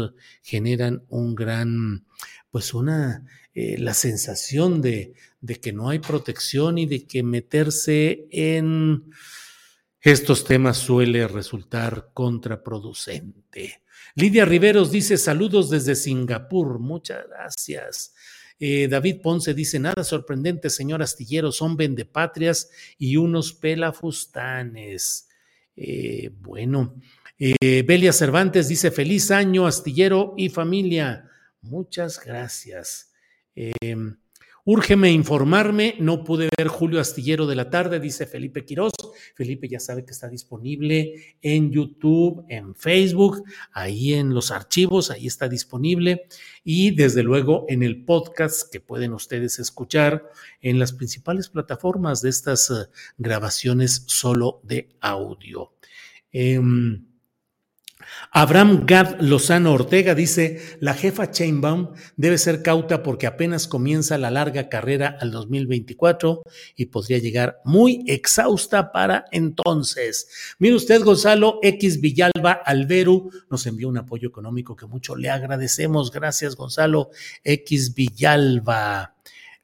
generan 0.43 1.03
un 1.09 1.35
gran, 1.35 2.05
pues 2.51 2.73
una, 2.73 3.25
la 3.53 3.95
sensación 3.95 4.81
de, 4.81 5.13
de 5.41 5.55
que 5.59 5.73
no 5.73 5.89
hay 5.89 5.99
protección 5.99 6.77
y 6.77 6.85
de 6.85 7.05
que 7.05 7.23
meterse 7.23 8.27
en 8.31 9.05
estos 10.11 10.45
temas 10.45 10.77
suele 10.77 11.27
resultar 11.27 12.11
contraproducente. 12.13 13.81
Lidia 14.15 14.45
Riveros 14.45 14.89
dice 14.89 15.17
saludos 15.17 15.69
desde 15.69 15.95
Singapur, 15.95 16.79
muchas 16.79 17.25
gracias. 17.27 18.13
Eh, 18.57 18.87
David 18.87 19.17
Ponce 19.21 19.53
dice, 19.53 19.79
nada 19.79 20.05
sorprendente, 20.05 20.69
señor 20.69 21.01
astillero, 21.01 21.51
son 21.51 21.75
vendepatrias 21.75 22.69
y 22.97 23.17
unos 23.17 23.51
pelafustanes. 23.51 25.27
Eh, 25.75 26.31
bueno, 26.39 26.95
eh, 27.37 27.83
Belia 27.85 28.13
Cervantes 28.13 28.69
dice, 28.69 28.91
feliz 28.91 29.29
año, 29.29 29.67
astillero 29.67 30.35
y 30.37 30.47
familia. 30.47 31.29
Muchas 31.61 32.17
gracias. 32.23 33.11
Úrgeme 34.69 35.09
informarme, 35.13 35.95
no 35.97 36.25
pude 36.25 36.49
ver 36.57 36.67
Julio 36.67 36.99
Astillero 36.99 37.47
de 37.47 37.55
la 37.55 37.69
tarde, 37.69 38.01
dice 38.01 38.25
Felipe 38.25 38.65
Quirós. 38.65 38.91
Felipe 39.33 39.69
ya 39.69 39.79
sabe 39.79 40.03
que 40.03 40.11
está 40.11 40.27
disponible 40.27 41.37
en 41.41 41.71
YouTube, 41.71 42.43
en 42.49 42.75
Facebook, 42.75 43.45
ahí 43.71 44.13
en 44.13 44.33
los 44.33 44.51
archivos, 44.51 45.09
ahí 45.09 45.25
está 45.25 45.47
disponible. 45.47 46.27
Y 46.65 46.93
desde 46.93 47.23
luego 47.23 47.63
en 47.69 47.81
el 47.81 48.03
podcast 48.03 48.69
que 48.69 48.81
pueden 48.81 49.13
ustedes 49.13 49.57
escuchar 49.57 50.29
en 50.59 50.79
las 50.79 50.91
principales 50.91 51.47
plataformas 51.47 52.21
de 52.21 52.27
estas 52.27 52.69
eh, 52.69 52.89
grabaciones 53.17 54.03
solo 54.07 54.59
de 54.65 54.89
audio. 54.99 55.71
Em, 56.33 57.07
Abraham 58.31 58.85
Gad 58.85 59.19
Lozano 59.21 59.73
Ortega 59.73 60.15
dice, 60.15 60.77
la 60.79 60.93
jefa 60.93 61.31
Chainbaum 61.31 61.93
debe 62.15 62.37
ser 62.37 62.61
cauta 62.61 63.03
porque 63.03 63.27
apenas 63.27 63.67
comienza 63.67 64.17
la 64.17 64.31
larga 64.31 64.69
carrera 64.69 65.17
al 65.19 65.31
2024 65.31 66.43
y 66.75 66.85
podría 66.87 67.17
llegar 67.19 67.61
muy 67.63 68.03
exhausta 68.07 68.91
para 68.91 69.25
entonces. 69.31 70.55
Mire 70.59 70.75
usted, 70.75 71.03
Gonzalo 71.03 71.59
X 71.61 72.01
Villalba 72.01 72.51
Alberu 72.51 73.31
nos 73.49 73.65
envió 73.65 73.89
un 73.89 73.97
apoyo 73.97 74.27
económico 74.29 74.75
que 74.75 74.85
mucho 74.85 75.15
le 75.15 75.29
agradecemos. 75.29 76.11
Gracias, 76.11 76.55
Gonzalo 76.55 77.09
X 77.43 77.93
Villalba. 77.93 79.13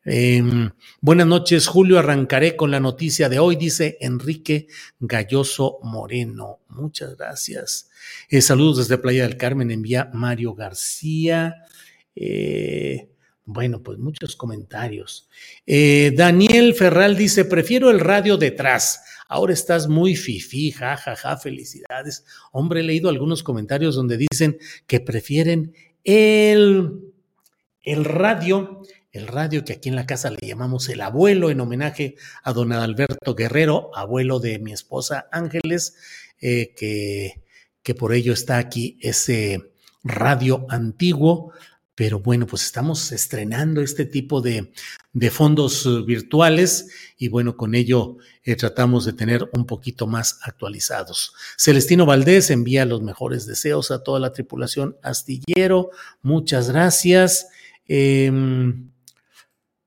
Em, 0.06 0.70
buenas 1.00 1.28
noches, 1.28 1.68
Julio. 1.68 1.98
Arrancaré 1.98 2.58
con 2.58 2.72
la 2.72 2.82
noticia 2.82 3.30
de 3.30 3.40
hoy, 3.40 3.56
dice 3.56 3.98
Enrique 4.02 4.68
Galloso 5.00 5.80
Moreno. 5.84 6.60
Muchas 6.68 7.16
gracias. 7.16 7.90
Eh, 8.30 8.42
saludos 8.42 8.78
desde 8.78 8.98
Playa 8.98 9.24
del 9.24 9.38
Carmen, 9.38 9.72
envía 9.72 10.10
Mario 10.14 10.56
García. 10.56 11.56
Eh, 12.16 13.08
bueno, 13.46 13.82
pues 13.82 13.98
muchos 13.98 14.36
comentarios. 14.36 15.30
Eh, 15.66 16.12
Daniel 16.16 16.74
Ferral 16.76 17.16
dice: 17.16 17.46
Prefiero 17.46 17.90
el 17.90 18.02
radio 18.02 18.36
detrás. 18.36 19.02
Ahora 19.30 19.54
estás 19.54 19.88
muy 19.88 20.18
fifí, 20.18 20.72
jajaja, 20.72 21.16
ja, 21.16 21.30
ja, 21.30 21.38
felicidades. 21.38 22.26
Hombre, 22.52 22.82
he 22.82 22.84
leído 22.84 23.10
algunos 23.10 23.42
comentarios 23.42 23.96
donde 23.96 24.18
dicen 24.18 24.58
que 24.86 25.00
prefieren 25.00 25.74
el, 26.04 27.14
el 27.82 28.06
radio 28.06 28.82
el 29.14 29.28
radio 29.28 29.64
que 29.64 29.74
aquí 29.74 29.90
en 29.90 29.96
la 29.96 30.08
casa 30.08 30.32
le 30.32 30.46
llamamos 30.46 30.90
el 30.90 31.00
abuelo 31.00 31.52
en 31.52 31.62
homenaje 31.62 32.16
a 32.44 32.52
don 32.52 32.74
Alberto 32.74 33.36
Guerrero, 33.36 33.92
abuelo 33.96 34.40
de 34.40 34.58
mi 34.58 34.74
esposa 34.74 35.28
Ángeles, 35.32 35.96
eh, 36.42 36.74
que, 36.76 37.44
que 37.84 37.94
por 37.94 38.12
ello 38.12 38.34
está 38.34 38.58
aquí 38.58 38.98
ese 39.02 39.72
radio 40.04 40.66
antiguo. 40.70 41.54
Pero 41.96 42.20
bueno, 42.20 42.48
pues 42.48 42.64
estamos 42.64 43.12
estrenando 43.12 43.82
este 43.82 44.06
tipo 44.06 44.42
de, 44.42 44.74
de 45.14 45.30
fondos 45.30 45.86
eh, 45.86 46.02
virtuales 46.02 46.90
y 47.16 47.28
bueno, 47.28 47.56
con 47.56 47.76
ello 47.76 48.18
eh, 48.44 48.56
tratamos 48.56 49.06
de 49.06 49.14
tener 49.14 49.48
un 49.54 49.68
poquito 49.68 50.08
más 50.08 50.40
actualizados. 50.42 51.36
Celestino 51.56 52.08
Valdés 52.08 52.50
envía 52.50 52.86
los 52.86 53.04
mejores 53.04 53.46
deseos 53.46 53.92
a 53.92 54.02
toda 54.02 54.20
la 54.20 54.34
tripulación 54.34 54.98
astillero. 55.04 55.92
Muchas 56.24 56.72
gracias. 56.72 57.48
Em, 57.88 58.93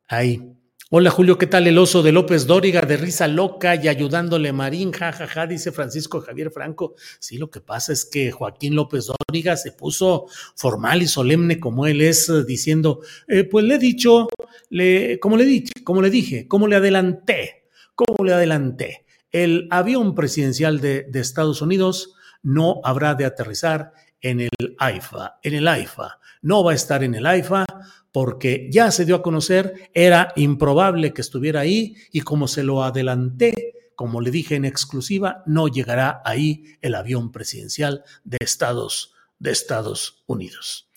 Ahí. 0.09 0.53
Hola 0.89 1.11
Julio, 1.11 1.37
¿qué 1.37 1.49
tal 1.49 1.67
el 1.67 1.79
oso 1.79 2.01
de 2.01 2.13
López 2.13 2.47
Dóriga 2.47 2.81
de 2.83 2.97
risa 2.97 3.27
loca 3.27 3.75
y 3.75 3.89
ayudándole 3.89 4.53
Marín? 4.53 4.93
Ja, 4.93 5.11
ja, 5.13 5.27
ja, 5.27 5.49
dice 5.49 5.73
Francisco 5.73 6.21
Javier 6.21 6.53
Franco. 6.53 6.95
Sí, 7.19 7.39
lo 7.39 7.51
que 7.51 7.61
pasa 7.61 7.93
es 7.93 8.05
que 8.05 8.31
Joaquín 8.31 8.77
López 8.77 9.07
Dóriga 9.07 9.57
se 9.57 9.73
puso 9.73 10.27
formal 10.55 11.03
y 11.03 11.09
solemne 11.09 11.59
como 11.59 11.89
él 11.89 12.03
es, 12.03 12.31
diciendo, 12.47 13.01
eh, 13.27 13.43
pues 13.43 13.65
le 13.65 13.75
he 13.75 13.79
dicho, 13.79 14.29
le, 14.71 15.19
como 15.19 15.37
le 15.37 15.45
dije, 15.45 15.73
como 15.83 16.01
le 16.03 16.11
dije, 16.11 16.47
como 16.47 16.69
le 16.69 16.77
adelanté, 16.77 17.65
como 17.97 18.25
le 18.25 18.33
adelanté. 18.33 19.07
El 19.33 19.67
avión 19.73 20.15
presidencial 20.15 20.81
de, 20.81 21.03
de 21.03 21.19
Estados 21.19 21.63
Unidos 21.63 22.15
no 22.45 22.81
habrá 22.85 23.17
de 23.17 23.25
aterrizar 23.25 23.91
en 24.21 24.41
el 24.41 24.66
AIFA, 24.79 25.39
en 25.43 25.55
el 25.55 25.69
AIFA. 25.69 26.19
No 26.43 26.65
va 26.65 26.73
a 26.73 26.75
estar 26.75 27.03
en 27.03 27.15
el 27.15 27.27
AIFA 27.27 27.65
porque 28.13 28.69
ya 28.71 28.91
se 28.91 29.05
dio 29.05 29.17
a 29.17 29.23
conocer, 29.23 29.91
era 29.93 30.33
improbable 30.37 31.13
que 31.13 31.21
estuviera 31.21 31.61
ahí 31.61 31.97
y 32.13 32.23
como 32.23 32.49
se 32.49 32.63
lo 32.63 32.83
adelanté, 32.83 33.75
como 33.95 34.21
le 34.21 34.31
dije 34.31 34.55
en 34.55 34.65
exclusiva, 34.65 35.43
no 35.47 35.69
llegará 35.69 36.23
ahí 36.25 36.77
el 36.83 36.95
avión 36.95 37.33
presidencial 37.33 38.05
de 38.25 38.39
Estados, 38.41 39.15
de 39.39 39.51
Estados 39.51 40.23
Unidos. 40.27 40.89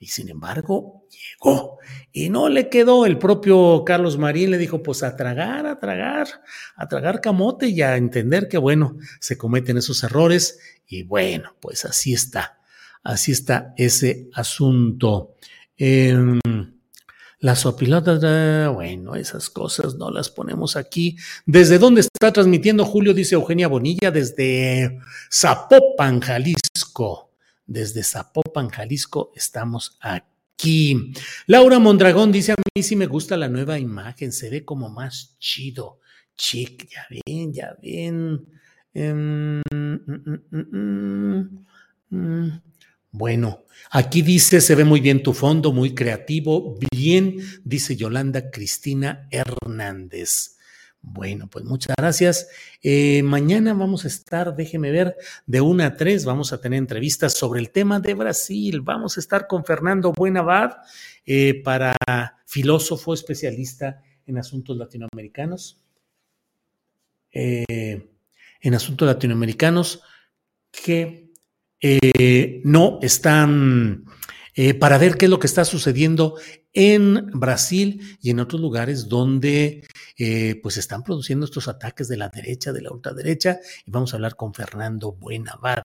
Y 0.00 0.06
sin 0.06 0.28
embargo, 0.28 1.06
llegó. 1.10 1.78
Y 2.12 2.30
no 2.30 2.48
le 2.48 2.68
quedó. 2.68 3.04
El 3.04 3.18
propio 3.18 3.82
Carlos 3.84 4.16
Marín 4.16 4.52
le 4.52 4.58
dijo, 4.58 4.82
pues 4.82 5.02
a 5.02 5.16
tragar, 5.16 5.66
a 5.66 5.80
tragar, 5.80 6.28
a 6.76 6.86
tragar 6.86 7.20
camote 7.20 7.66
y 7.68 7.82
a 7.82 7.96
entender 7.96 8.48
que, 8.48 8.58
bueno, 8.58 8.96
se 9.20 9.36
cometen 9.36 9.78
esos 9.78 10.04
errores. 10.04 10.60
Y 10.86 11.02
bueno, 11.02 11.56
pues 11.60 11.84
así 11.84 12.14
está. 12.14 12.57
Así 13.02 13.32
está 13.32 13.74
ese 13.76 14.28
asunto. 14.34 15.34
Eh, 15.76 16.16
las 17.40 17.60
sopilotas, 17.60 18.20
bueno, 18.74 19.14
esas 19.14 19.48
cosas 19.48 19.94
no 19.94 20.10
las 20.10 20.28
ponemos 20.28 20.74
aquí. 20.74 21.16
¿Desde 21.46 21.78
dónde 21.78 22.00
está 22.00 22.32
transmitiendo 22.32 22.84
Julio? 22.84 23.14
Dice 23.14 23.36
Eugenia 23.36 23.68
Bonilla, 23.68 24.10
desde 24.10 24.98
Zapopan, 25.32 26.20
Jalisco. 26.20 27.30
Desde 27.64 28.02
Zapopan, 28.02 28.68
Jalisco, 28.70 29.30
estamos 29.36 29.98
aquí. 30.00 31.12
Laura 31.46 31.78
Mondragón 31.78 32.32
dice: 32.32 32.52
A 32.52 32.56
mí 32.74 32.82
sí 32.82 32.96
me 32.96 33.06
gusta 33.06 33.36
la 33.36 33.48
nueva 33.48 33.78
imagen, 33.78 34.32
se 34.32 34.50
ve 34.50 34.64
como 34.64 34.88
más 34.88 35.36
chido. 35.38 36.00
chic, 36.36 36.88
ya 36.88 37.06
ven, 37.08 37.52
ya 37.52 37.76
ven. 37.80 38.46
Em, 38.94 39.60
mm, 39.70 40.40
mm, 40.50 41.64
mm, 42.10 42.62
bueno, 43.10 43.64
aquí 43.90 44.22
dice, 44.22 44.60
se 44.60 44.74
ve 44.74 44.84
muy 44.84 45.00
bien 45.00 45.22
tu 45.22 45.32
fondo, 45.32 45.72
muy 45.72 45.94
creativo, 45.94 46.78
bien, 46.90 47.36
dice 47.64 47.96
Yolanda 47.96 48.50
Cristina 48.50 49.28
Hernández. 49.30 50.56
Bueno, 51.00 51.48
pues 51.48 51.64
muchas 51.64 51.94
gracias. 51.96 52.48
Eh, 52.82 53.22
mañana 53.22 53.72
vamos 53.72 54.04
a 54.04 54.08
estar, 54.08 54.54
déjeme 54.56 54.90
ver, 54.90 55.16
de 55.46 55.60
una 55.60 55.86
a 55.86 55.96
tres 55.96 56.24
vamos 56.24 56.52
a 56.52 56.60
tener 56.60 56.78
entrevistas 56.78 57.34
sobre 57.34 57.60
el 57.60 57.70
tema 57.70 58.00
de 58.00 58.14
Brasil. 58.14 58.80
Vamos 58.82 59.16
a 59.16 59.20
estar 59.20 59.46
con 59.46 59.64
Fernando 59.64 60.12
Buenavad, 60.12 60.72
eh, 61.24 61.62
para 61.62 61.94
filósofo 62.46 63.14
especialista 63.14 64.02
en 64.26 64.38
asuntos 64.38 64.76
latinoamericanos. 64.76 65.82
Eh, 67.32 68.10
en 68.60 68.74
asuntos 68.74 69.06
latinoamericanos 69.06 70.02
que 70.72 71.27
no 72.64 72.98
están 73.02 74.04
eh, 74.60 74.74
para 74.74 74.98
ver 74.98 75.16
qué 75.16 75.26
es 75.26 75.30
lo 75.30 75.38
que 75.38 75.46
está 75.46 75.64
sucediendo 75.64 76.34
en 76.72 77.30
Brasil 77.32 78.18
y 78.20 78.30
en 78.30 78.40
otros 78.40 78.60
lugares 78.60 79.08
donde 79.08 79.86
eh, 80.16 80.58
pues 80.64 80.78
están 80.78 81.04
produciendo 81.04 81.44
estos 81.44 81.68
ataques 81.68 82.08
de 82.08 82.16
la 82.16 82.28
derecha, 82.28 82.72
de 82.72 82.82
la 82.82 82.90
ultraderecha, 82.90 83.60
y 83.86 83.92
vamos 83.92 84.12
a 84.12 84.16
hablar 84.16 84.34
con 84.34 84.52
Fernando 84.52 85.12
Buenavad. 85.12 85.84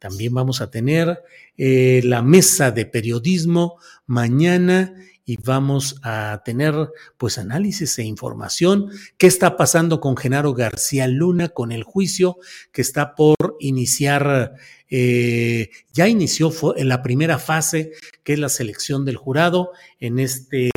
También 0.00 0.34
vamos 0.34 0.60
a 0.60 0.68
tener 0.68 1.22
eh, 1.56 2.00
la 2.02 2.20
mesa 2.22 2.72
de 2.72 2.86
periodismo 2.86 3.78
mañana 4.06 4.96
y 5.24 5.36
vamos 5.36 6.00
a 6.02 6.42
tener 6.44 6.74
pues 7.18 7.38
análisis 7.38 7.96
e 8.00 8.02
información. 8.02 8.90
¿Qué 9.16 9.28
está 9.28 9.56
pasando 9.56 10.00
con 10.00 10.16
Genaro 10.16 10.54
García 10.54 11.06
Luna 11.06 11.50
con 11.50 11.70
el 11.70 11.84
juicio 11.84 12.38
que 12.72 12.82
está 12.82 13.14
por 13.14 13.36
iniciar? 13.60 14.54
Eh, 14.90 15.70
ya 15.92 16.08
inició 16.08 16.52
en 16.76 16.88
la 16.88 17.02
primera 17.02 17.38
fase, 17.38 17.92
que 18.24 18.32
es 18.34 18.38
la 18.38 18.48
selección 18.48 19.04
del 19.04 19.16
jurado 19.16 19.72
en 20.00 20.18
este 20.18 20.70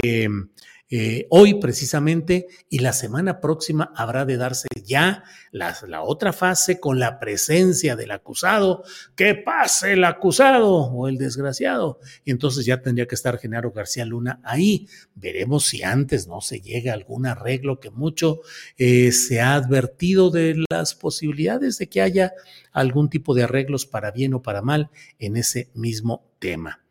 eh, 0.94 1.26
hoy 1.30 1.54
precisamente 1.54 2.48
y 2.70 2.80
la 2.80 2.92
semana 2.92 3.40
próxima 3.40 3.94
habrá 3.96 4.26
de 4.26 4.36
darse 4.36 4.68
ya 4.84 5.24
la, 5.52 6.02
otra 6.02 6.34
fase 6.34 6.82
con 6.82 7.00
la 7.00 7.18
presencia 7.18 7.96
del 7.96 8.12
acusado, 8.12 8.84
que 9.16 9.36
pase 9.36 9.94
el 9.94 10.04
acusado 10.04 10.70
o 10.70 11.08
el 11.08 11.18
desgraciado. 11.18 12.00
Y 12.26 12.32
entonces 12.32 12.66
ya 12.66 12.82
tendría 12.82 13.08
que 13.08 13.16
estar 13.16 13.40
Genaro 13.40 13.72
García 13.72 14.04
Luna 14.04 14.42
ahí. 14.44 14.90
Veremos 15.16 15.66
si 15.66 15.82
antes 15.82 16.28
no 16.28 16.42
se 16.42 16.60
llega 16.60 16.92
a 16.92 16.96
algún 16.96 17.26
arreglo 17.26 17.80
que 17.80 17.90
mucho 17.90 18.42
eh, 18.78 19.14
se 19.14 19.40
ha 19.40 19.56
advertido 19.56 20.30
de 20.30 20.62
las 20.70 20.94
posibilidades 20.94 21.78
de 21.78 21.88
que 21.88 22.02
haya 22.02 22.34
algún 22.74 23.10
tipo 23.10 23.34
de 23.34 23.44
arreglos 23.44 23.86
para 23.86 24.12
bien 24.12 24.34
o 24.34 24.42
para 24.42 24.62
mal 24.62 24.90
en 25.20 25.38
ese 25.38 25.70
mismo 25.74 26.30
tema. 26.40 26.82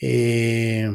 Eh, 0.00 0.90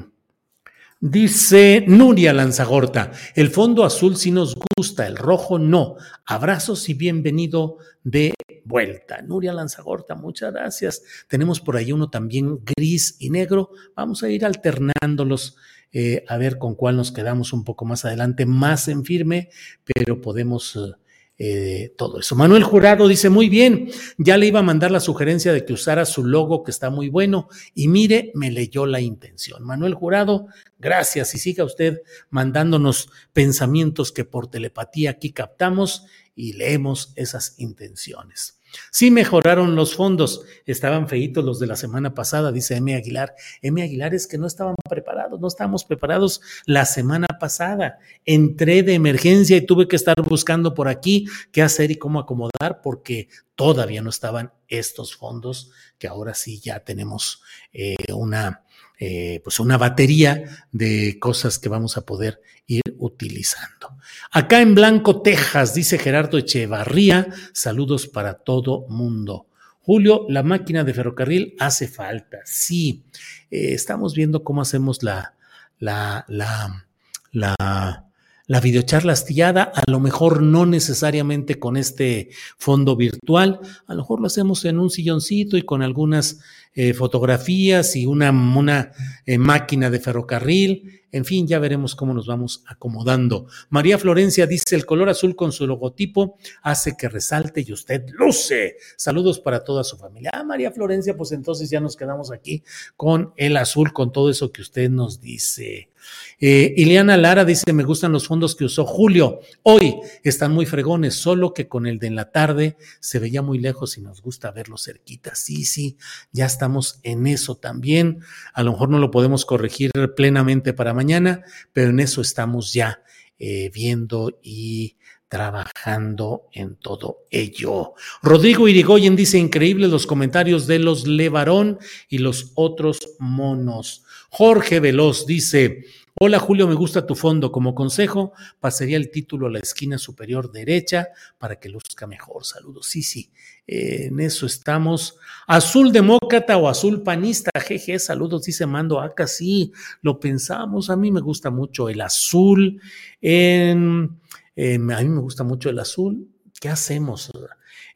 Dice 1.00 1.86
Nuria 1.88 2.34
Lanzagorta, 2.34 3.12
el 3.36 3.52
fondo 3.52 3.86
azul 3.86 4.18
sí 4.18 4.32
nos 4.32 4.58
gusta, 4.76 5.06
el 5.06 5.16
rojo 5.16 5.60
no. 5.60 5.96
Abrazos 6.26 6.90
y 6.90 6.96
bienvenido 6.96 7.78
de 8.04 8.34
vuelta. 8.66 9.22
Nuria 9.22 9.54
Lanzagorta, 9.54 10.16
muchas 10.16 10.52
gracias. 10.52 11.04
Tenemos 11.28 11.60
por 11.62 11.78
ahí 11.78 11.92
uno 11.92 12.10
también 12.10 12.62
gris 12.66 13.16
y 13.20 13.30
negro. 13.30 13.70
Vamos 13.96 14.24
a 14.24 14.30
ir 14.30 14.44
alternándolos 14.44 15.58
eh, 15.92 16.26
a 16.28 16.38
ver 16.38 16.58
con 16.58 16.74
cuál 16.74 16.96
nos 16.96 17.12
quedamos 17.12 17.54
un 17.54 17.64
poco 17.64 17.86
más 17.86 18.04
adelante, 18.04 18.48
más 18.48 18.88
en 18.88 19.06
firme, 19.06 19.50
pero 19.86 20.20
podemos... 20.20 20.76
Eh, 20.78 20.94
eh, 21.40 21.94
todo 21.98 22.20
eso. 22.20 22.36
Manuel 22.36 22.64
Jurado 22.64 23.08
dice, 23.08 23.30
muy 23.30 23.48
bien, 23.48 23.92
ya 24.18 24.38
le 24.38 24.48
iba 24.48 24.60
a 24.60 24.64
mandar 24.64 24.90
la 24.90 25.00
sugerencia 25.00 25.54
de 25.54 25.66
que 25.66 25.74
usara 25.74 26.06
su 26.06 26.26
logo, 26.26 26.64
que 26.64 26.72
está 26.72 26.90
muy 26.90 27.10
bueno, 27.10 27.48
y 27.76 27.88
mire, 27.88 28.32
me 28.34 28.50
leyó 28.50 28.86
la 28.88 29.02
intención. 29.02 29.64
Manuel 29.64 29.94
Jurado, 29.94 30.48
gracias 30.80 31.36
y 31.36 31.38
siga 31.38 31.64
usted 31.64 32.02
mandándonos 32.32 33.10
pensamientos 33.34 34.12
que 34.12 34.26
por 34.26 34.48
telepatía 34.48 35.12
aquí 35.12 35.32
captamos 35.32 36.06
y 36.36 36.54
leemos 36.54 37.14
esas 37.16 37.54
intenciones. 37.58 38.57
Sí 38.92 39.12
mejoraron 39.12 39.76
los 39.76 39.96
fondos, 39.96 40.44
estaban 40.66 41.08
feitos 41.08 41.44
los 41.44 41.60
de 41.60 41.68
la 41.68 41.76
semana 41.76 42.14
pasada, 42.14 42.52
dice 42.52 42.76
M. 42.76 42.96
Aguilar. 42.96 43.36
M. 43.62 43.82
Aguilar 43.82 44.14
es 44.14 44.28
que 44.28 44.38
no 44.38 44.48
estaban 44.48 44.76
preparados, 44.90 45.40
no 45.40 45.48
estábamos 45.48 45.86
preparados 45.86 46.42
la 46.66 46.86
semana 46.86 47.28
pasada. 47.40 48.00
Entré 48.26 48.84
de 48.84 48.94
emergencia 48.94 49.58
y 49.58 49.66
tuve 49.66 49.88
que 49.88 49.96
estar 49.96 50.16
buscando 50.22 50.74
por 50.74 50.88
aquí 50.88 51.28
qué 51.52 51.62
hacer 51.62 51.92
y 51.92 51.96
cómo 51.96 52.20
acomodar 52.20 52.82
porque 52.82 53.30
todavía 53.58 54.04
no 54.04 54.12
estaban 54.12 54.54
estos 54.70 55.16
fondos 55.16 55.72
que 55.98 56.08
ahora 56.08 56.36
sí 56.36 56.62
ya 56.62 56.80
tenemos 56.82 57.42
eh, 57.74 57.96
una 58.14 58.64
eh, 59.00 59.42
pues 59.44 59.60
una 59.60 59.78
batería 59.78 60.66
de 60.72 61.20
cosas 61.20 61.60
que 61.60 61.70
vamos 61.70 61.98
a 61.98 62.06
poder 62.06 62.42
ir 62.66 62.82
utilizando. 62.98 63.98
Acá 64.32 64.62
en 64.62 64.74
Blanco, 64.74 65.22
Texas, 65.22 65.76
dice 65.76 66.00
Gerardo 66.00 66.40
Echevarría, 66.40 67.28
saludos 67.54 68.08
para 68.08 68.36
todo 68.36 68.88
mundo. 68.90 69.48
Julio, 69.82 70.26
la 70.30 70.42
máquina 70.42 70.84
de 70.84 70.96
ferrocarril 70.96 71.56
hace 71.60 71.88
falta. 71.88 72.40
Sí, 72.46 73.06
eh, 73.52 73.74
estamos 73.74 74.16
viendo 74.16 74.44
cómo 74.44 74.62
hacemos 74.62 75.04
la, 75.04 75.36
la, 75.78 76.26
la, 76.28 76.88
la 77.32 78.07
la 78.48 78.62
videocharla 78.62 79.12
astillada, 79.12 79.64
a 79.76 79.84
lo 79.92 80.00
mejor 80.00 80.42
no 80.42 80.66
necesariamente 80.66 81.60
con 81.60 81.76
este 81.76 82.30
fondo 82.58 82.96
virtual, 82.96 83.60
a 83.86 83.94
lo 83.94 84.02
mejor 84.02 84.22
lo 84.22 84.28
hacemos 84.28 84.64
en 84.64 84.80
un 84.80 84.90
silloncito 84.90 85.58
y 85.58 85.64
con 85.64 85.82
algunas 85.82 86.40
eh, 86.74 86.94
fotografías 86.94 87.96
y 87.98 88.06
una, 88.06 88.94
eh, 89.26 89.38
máquina 89.38 89.90
de 89.90 90.00
ferrocarril. 90.00 91.02
En 91.12 91.26
fin, 91.26 91.48
ya 91.48 91.60
veremos 91.60 91.96
cómo 91.96 92.14
nos 92.14 92.28
vamos 92.28 92.64
acomodando. 92.68 93.48
María 93.70 93.98
Florencia 93.98 94.46
dice, 94.46 94.76
el 94.76 94.86
color 94.86 95.10
azul 95.10 95.36
con 95.36 95.52
su 95.52 95.66
logotipo 95.66 96.38
hace 96.62 96.96
que 96.96 97.10
resalte 97.10 97.66
y 97.68 97.74
usted 97.74 98.06
luce. 98.14 98.78
Saludos 98.96 99.40
para 99.40 99.64
toda 99.64 99.84
su 99.84 99.98
familia. 99.98 100.32
Ah, 100.34 100.44
María 100.44 100.72
Florencia, 100.72 101.18
pues 101.18 101.32
entonces 101.32 101.70
ya 101.70 101.80
nos 101.80 101.98
quedamos 101.98 102.32
aquí 102.32 102.64
con 102.96 103.34
el 103.36 103.58
azul, 103.58 103.92
con 103.92 104.12
todo 104.12 104.30
eso 104.30 104.52
que 104.52 104.62
usted 104.62 104.90
nos 104.90 105.20
dice. 105.20 105.90
Eh, 106.40 106.74
Ileana 106.78 107.18
Lara 107.18 107.46
dice, 107.46 107.74
me 107.74 107.84
gustan 107.84 108.12
los 108.12 108.28
fondos 108.28 108.56
que 108.56 108.66
usó 108.66 108.86
Julio. 108.86 109.40
Hoy 109.64 109.96
están 110.24 110.52
muy 110.52 110.66
fregones, 110.66 111.16
solo 111.16 111.54
que 111.54 111.68
con 111.68 111.88
el 111.88 112.00
de 112.00 112.08
en 112.08 112.16
la 112.16 112.32
tarde 112.32 112.78
se 113.00 113.20
veía 113.20 113.42
muy 113.42 113.60
lejos 113.60 113.98
y 113.98 114.02
nos 114.02 114.22
gusta 114.22 114.52
verlo 114.52 114.78
cerquita. 114.78 115.36
Sí, 115.36 115.66
sí, 115.66 115.98
ya 116.32 116.46
estamos 116.46 117.00
en 117.04 117.28
eso 117.28 117.56
también. 117.56 118.20
A 118.54 118.64
lo 118.64 118.72
mejor 118.72 118.90
no 118.90 119.00
lo 119.00 119.12
podemos 119.12 119.46
corregir 119.46 119.92
plenamente 120.16 120.74
para 120.74 120.94
mañana, 120.94 121.44
pero 121.74 121.90
en 121.90 122.00
eso 122.00 122.22
estamos 122.22 122.74
ya 122.74 123.02
eh, 123.40 123.70
viendo 123.74 124.40
y 124.42 124.98
trabajando 125.28 126.48
en 126.54 126.76
todo 126.76 127.26
ello. 127.30 127.94
Rodrigo 128.22 128.68
Irigoyen 128.68 129.16
dice, 129.16 129.38
increíbles 129.38 129.90
los 129.90 130.08
comentarios 130.08 130.68
de 130.68 130.80
los 130.80 131.08
Levarón 131.08 131.80
y 132.10 132.20
los 132.20 132.52
otros 132.56 133.16
monos. 133.20 134.04
Jorge 134.30 134.80
Veloz 134.80 135.26
dice, 135.26 135.86
Hola 136.20 136.40
Julio, 136.40 136.68
me 136.68 136.74
gusta 136.74 137.06
tu 137.06 137.14
fondo. 137.14 137.52
Como 137.52 137.76
consejo, 137.76 138.34
pasaría 138.60 138.98
el 138.98 139.12
título 139.12 139.46
a 139.46 139.52
la 139.52 139.60
esquina 139.60 140.00
superior 140.00 140.52
derecha 140.52 141.10
para 141.38 141.60
que 141.60 141.70
luzca 141.70 142.08
mejor. 142.08 142.44
Saludos. 142.44 142.88
Sí, 142.88 143.04
sí, 143.04 143.32
en 143.68 144.20
eso 144.20 144.48
estamos. 144.48 145.20
Azul 145.46 145.92
demócrata 145.92 146.58
o 146.58 146.68
azul 146.68 147.04
panista. 147.04 147.52
Jeje, 147.60 148.00
saludos, 148.00 148.46
dice 148.46 148.66
Mando 148.66 149.00
Acá. 149.00 149.28
Sí, 149.28 149.72
lo 150.02 150.20
pensamos. 150.20 150.90
A 150.90 150.96
mí 150.96 151.12
me 151.12 151.22
gusta 151.22 151.52
mucho 151.52 151.88
el 151.88 152.02
azul. 152.02 152.82
En, 153.22 154.20
a 154.58 155.02
mí 155.02 155.10
me 155.10 155.22
gusta 155.22 155.44
mucho 155.44 155.70
el 155.70 155.80
azul. 155.80 156.28
¿Qué 156.60 156.70
hacemos? 156.70 157.32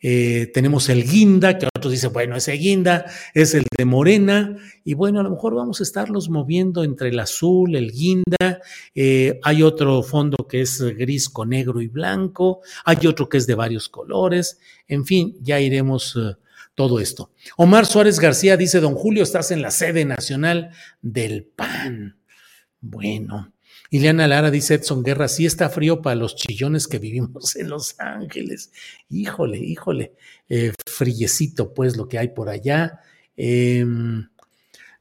Eh, 0.04 0.52
tenemos 0.54 0.90
el 0.90 1.04
guinda, 1.04 1.58
que 1.58 1.68
otros 1.68 1.92
dicen, 1.92 2.12
bueno, 2.12 2.36
ese 2.36 2.54
guinda 2.54 3.06
es 3.34 3.54
el 3.54 3.66
de 3.78 3.86
morena, 3.86 4.56
y 4.84 4.96
bueno, 4.96 5.20
a 5.20 5.24
lo 5.24 5.30
mejor 5.30 5.54
vamos 5.54 5.80
a 5.80 5.84
estarlos 5.84 6.30
moviendo 6.30 6.84
entre 6.84 7.10
el 7.10 7.20
azul, 7.20 7.76
el 7.76 7.92
guinda, 7.92 8.62
eh, 8.96 9.40
hay 9.44 9.62
otro 9.62 10.02
fondo 10.02 10.48
que 10.48 10.62
es 10.62 10.82
gris 10.82 11.30
con 11.30 11.50
negro 11.50 11.82
y 11.82 11.88
blanco, 11.88 12.62
hay 12.84 13.06
otro 13.06 13.30
que 13.30 13.38
es 13.38 13.46
de 13.46 13.56
varios 13.56 13.90
colores, 13.90 14.60
en 14.88 15.06
fin, 15.06 15.38
ya 15.42 15.60
iremos... 15.60 16.16
Eh, 16.16 16.36
todo 16.74 17.02
esto. 17.02 17.32
Omar 17.58 17.86
Suárez 17.86 18.18
García 18.18 18.56
dice, 18.56 18.80
don 18.80 18.96
Julio, 18.96 19.24
estás 19.24 19.52
en 19.52 19.62
la 19.62 19.72
sede 19.72 20.06
nacional 20.06 20.72
del 21.02 21.44
PAN. 21.44 22.18
Bueno, 22.80 23.54
Ileana 23.94 24.26
Lara 24.26 24.50
dice 24.52 24.76
Edson 24.76 25.04
Guerra, 25.04 25.28
sí 25.28 25.46
está 25.46 25.70
frío 25.70 26.02
para 26.02 26.16
los 26.16 26.38
chillones 26.38 26.88
que 26.88 26.98
vivimos 26.98 27.58
en 27.58 27.70
Los 27.70 28.00
Ángeles. 28.00 28.72
Híjole, 29.10 29.60
híjole, 29.60 30.14
eh, 30.48 30.72
friecito 30.86 31.74
pues 31.74 31.98
lo 31.98 32.08
que 32.08 32.18
hay 32.18 32.30
por 32.30 32.48
allá. 32.50 33.02
Em, 33.36 34.30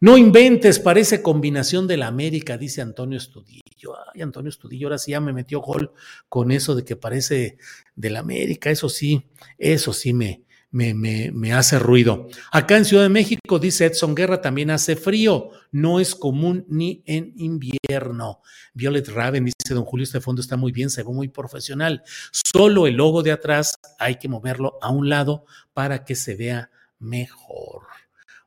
No 0.00 0.16
inventes, 0.16 0.78
parece 0.78 1.22
combinación 1.22 1.86
de 1.86 1.98
la 1.98 2.06
América, 2.08 2.56
dice 2.58 2.80
Antonio 2.80 3.18
Estudillo. 3.18 3.94
Ay, 4.14 4.22
Antonio 4.22 4.48
Estudillo, 4.48 4.88
ahora 4.88 4.98
sí 4.98 5.12
ya 5.12 5.20
me 5.20 5.32
metió 5.34 5.60
gol 5.60 5.92
con 6.28 6.50
eso 6.50 6.74
de 6.74 6.84
que 6.84 6.96
parece 6.96 7.58
de 7.94 8.10
la 8.10 8.20
América. 8.20 8.70
Eso 8.70 8.88
sí, 8.88 9.26
eso 9.58 9.92
sí 9.92 10.14
me, 10.14 10.42
me, 10.70 10.94
me, 10.94 11.30
me, 11.32 11.52
hace 11.52 11.78
ruido. 11.78 12.28
Acá 12.52 12.76
en 12.76 12.84
Ciudad 12.84 13.02
de 13.02 13.08
México, 13.08 13.58
dice 13.58 13.86
Edson 13.86 14.14
Guerra, 14.14 14.40
también 14.40 14.70
hace 14.70 14.96
frío. 14.96 15.50
No 15.72 16.00
es 16.00 16.14
común 16.14 16.64
ni 16.68 17.02
en 17.06 17.32
invierno. 17.36 18.40
Violet 18.74 19.08
Raven 19.08 19.44
dice, 19.44 19.74
don 19.74 19.84
Julio, 19.84 20.04
este 20.04 20.20
fondo 20.20 20.40
está 20.40 20.56
muy 20.56 20.72
bien, 20.72 20.90
se 20.90 21.02
ve 21.02 21.12
muy 21.12 21.28
profesional. 21.28 22.02
Solo 22.32 22.86
el 22.86 22.94
logo 22.94 23.22
de 23.22 23.32
atrás 23.32 23.74
hay 23.98 24.16
que 24.16 24.28
moverlo 24.28 24.78
a 24.80 24.90
un 24.90 25.08
lado 25.08 25.44
para 25.72 26.04
que 26.04 26.14
se 26.14 26.36
vea 26.36 26.70
mejor. 26.98 27.86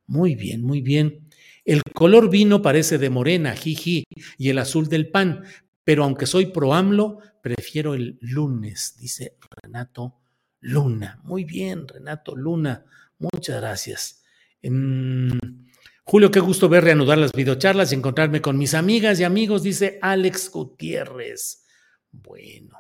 Muy 0.07 0.35
bien, 0.35 0.61
muy 0.61 0.81
bien. 0.81 1.27
El 1.65 1.81
color 1.93 2.29
vino 2.29 2.61
parece 2.61 2.97
de 2.97 3.09
morena, 3.09 3.55
jiji, 3.55 4.05
y 4.37 4.49
el 4.49 4.59
azul 4.59 4.89
del 4.89 5.09
pan, 5.09 5.43
pero 5.83 6.03
aunque 6.03 6.25
soy 6.25 6.47
pro 6.47 6.73
AMLO, 6.73 7.19
prefiero 7.41 7.93
el 7.93 8.17
lunes, 8.21 8.95
dice 8.99 9.37
Renato 9.61 10.22
Luna. 10.63 11.19
Muy 11.23 11.43
bien, 11.43 11.87
Renato 11.87 12.35
Luna, 12.35 12.85
muchas 13.19 13.61
gracias. 13.61 14.23
Julio, 16.05 16.31
qué 16.31 16.39
gusto 16.39 16.69
ver 16.69 16.85
reanudar 16.85 17.17
las 17.17 17.33
videocharlas 17.33 17.91
y 17.91 17.95
encontrarme 17.95 18.41
con 18.41 18.57
mis 18.57 18.73
amigas 18.73 19.19
y 19.19 19.25
amigos, 19.25 19.61
dice 19.61 19.99
Alex 20.01 20.49
Gutiérrez. 20.49 21.65
Bueno, 22.11 22.77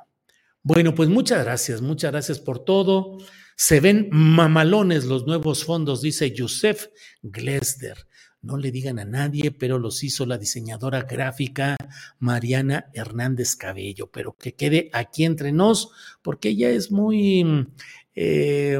bueno, 0.61 0.95
pues 0.95 1.09
muchas 1.09 1.43
gracias, 1.43 1.81
muchas 1.81 2.11
gracias 2.11 2.39
por 2.39 2.63
todo. 2.63 3.17
Se 3.57 3.79
ven 3.79 4.09
mamalones 4.11 5.05
los 5.05 5.27
nuevos 5.27 5.65
fondos, 5.65 6.01
dice 6.01 6.31
Yusef 6.31 6.87
Glesder 7.21 7.97
no 8.43 8.57
le 8.57 8.71
digan 8.71 8.99
a 8.99 9.05
nadie, 9.05 9.51
pero 9.51 9.79
los 9.79 10.03
hizo 10.03 10.25
la 10.25 10.37
diseñadora 10.37 11.01
gráfica 11.03 11.75
Mariana 12.19 12.85
Hernández 12.93 13.55
Cabello, 13.55 14.11
pero 14.11 14.33
que 14.37 14.53
quede 14.53 14.89
aquí 14.93 15.25
entre 15.25 15.51
nos, 15.51 15.91
porque 16.21 16.49
ella 16.49 16.69
es 16.69 16.91
muy... 16.91 17.67
Eh, 18.15 18.79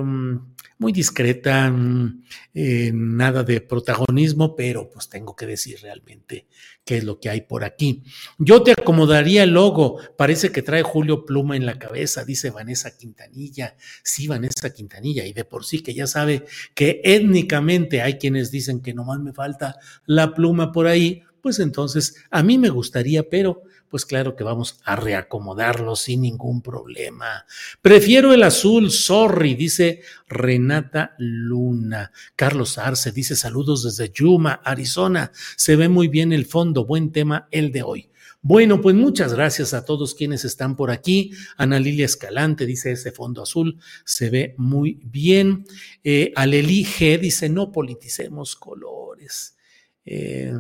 muy 0.83 0.91
discreta, 0.91 1.71
mm, 1.71 2.25
eh, 2.53 2.91
nada 2.93 3.43
de 3.43 3.61
protagonismo, 3.61 4.53
pero 4.53 4.89
pues 4.89 5.07
tengo 5.07 5.33
que 5.33 5.45
decir 5.45 5.79
realmente 5.81 6.47
qué 6.83 6.97
es 6.97 7.05
lo 7.05 7.21
que 7.21 7.29
hay 7.29 7.39
por 7.39 7.63
aquí. 7.63 8.03
Yo 8.37 8.63
te 8.63 8.73
acomodaría 8.73 9.43
el 9.43 9.51
logo, 9.51 9.97
parece 10.17 10.51
que 10.51 10.61
trae 10.61 10.83
Julio 10.83 11.23
Pluma 11.23 11.55
en 11.55 11.65
la 11.65 11.79
cabeza, 11.79 12.25
dice 12.25 12.49
Vanessa 12.49 12.97
Quintanilla. 12.97 13.77
Sí, 14.03 14.27
Vanessa 14.27 14.73
Quintanilla, 14.73 15.25
y 15.25 15.31
de 15.31 15.45
por 15.45 15.63
sí 15.63 15.79
que 15.79 15.93
ya 15.93 16.05
sabe 16.05 16.43
que 16.75 16.99
étnicamente 17.05 18.01
hay 18.01 18.15
quienes 18.17 18.51
dicen 18.51 18.81
que 18.81 18.93
nomás 18.93 19.21
me 19.21 19.31
falta 19.31 19.77
la 20.05 20.33
pluma 20.33 20.73
por 20.73 20.87
ahí, 20.87 21.23
pues 21.39 21.59
entonces 21.59 22.15
a 22.29 22.43
mí 22.43 22.57
me 22.57 22.69
gustaría, 22.69 23.29
pero 23.29 23.63
pues 23.93 24.07
claro 24.07 24.35
que 24.35 24.43
vamos 24.43 24.79
a 24.85 24.95
reacomodarlo 24.95 25.95
sin 25.95 26.21
ningún 26.21 26.63
problema. 26.63 27.45
Prefiero 27.79 28.33
el 28.33 28.41
azul, 28.41 28.89
sorry, 28.89 29.53
dice 29.53 30.01
Renata 30.27 31.13
Luna. 31.19 32.11
Carlos 32.35 32.79
Arce 32.79 33.11
dice 33.11 33.35
saludos 33.35 33.83
desde 33.83 34.11
Yuma, 34.11 34.53
Arizona. 34.53 35.31
Se 35.57 35.75
ve 35.75 35.89
muy 35.89 36.07
bien 36.07 36.33
el 36.33 36.47
fondo, 36.47 36.85
buen 36.85 37.11
tema 37.11 37.47
el 37.51 37.71
de 37.71 37.83
hoy. 37.83 38.09
Bueno, 38.41 38.81
pues 38.81 38.95
muchas 38.95 39.35
gracias 39.35 39.75
a 39.75 39.85
todos 39.85 40.15
quienes 40.15 40.43
están 40.43 40.75
por 40.75 40.89
aquí. 40.89 41.29
Ana 41.55 41.79
Lilia 41.79 42.05
Escalante 42.05 42.65
dice 42.65 42.93
ese 42.93 43.11
fondo 43.11 43.43
azul 43.43 43.77
se 44.05 44.31
ve 44.31 44.55
muy 44.57 45.01
bien. 45.03 45.67
Eh, 46.03 46.33
Aleli 46.35 46.83
G 46.83 47.19
dice 47.19 47.47
no 47.47 47.71
politicemos 47.71 48.55
colores. 48.55 49.55
Eh, 50.03 50.51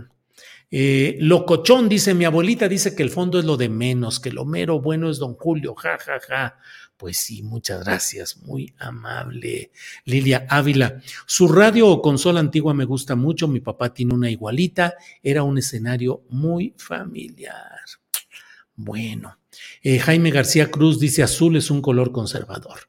eh, 0.75 1.17
locochón, 1.19 1.87
dice 1.87 2.15
mi 2.15 2.25
abuelita, 2.25 2.67
dice 2.67 2.95
que 2.95 3.03
el 3.03 3.11
fondo 3.11 3.37
es 3.37 3.45
lo 3.45 3.57
de 3.57 3.69
menos, 3.69 4.19
que 4.19 4.31
lo 4.31 4.43
mero 4.43 4.81
bueno 4.81 5.07
es 5.07 5.19
don 5.19 5.35
Julio, 5.35 5.75
ja, 5.75 5.99
ja, 5.99 6.19
ja. 6.19 6.57
Pues 6.97 7.17
sí, 7.17 7.43
muchas 7.43 7.83
gracias, 7.83 8.37
muy 8.37 8.73
amable. 8.79 9.69
Lilia 10.05 10.47
Ávila, 10.49 10.99
su 11.27 11.47
radio 11.47 11.89
o 11.89 12.01
consola 12.01 12.39
antigua 12.39 12.73
me 12.73 12.85
gusta 12.85 13.15
mucho, 13.15 13.47
mi 13.47 13.59
papá 13.59 13.93
tiene 13.93 14.15
una 14.15 14.31
igualita, 14.31 14.95
era 15.21 15.43
un 15.43 15.59
escenario 15.59 16.23
muy 16.29 16.73
familiar. 16.75 17.79
Bueno, 18.75 19.37
eh, 19.83 19.99
Jaime 19.99 20.31
García 20.31 20.71
Cruz 20.71 20.99
dice 20.99 21.21
azul 21.21 21.55
es 21.55 21.69
un 21.69 21.83
color 21.83 22.11
conservador. 22.11 22.79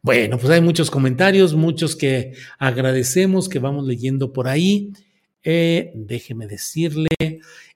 Bueno, 0.00 0.38
pues 0.38 0.52
hay 0.52 0.60
muchos 0.60 0.92
comentarios, 0.92 1.54
muchos 1.54 1.96
que 1.96 2.34
agradecemos, 2.60 3.48
que 3.48 3.58
vamos 3.58 3.84
leyendo 3.84 4.32
por 4.32 4.46
ahí. 4.46 4.92
Eh, 5.44 5.92
déjeme 5.94 6.46
decirle, 6.46 7.08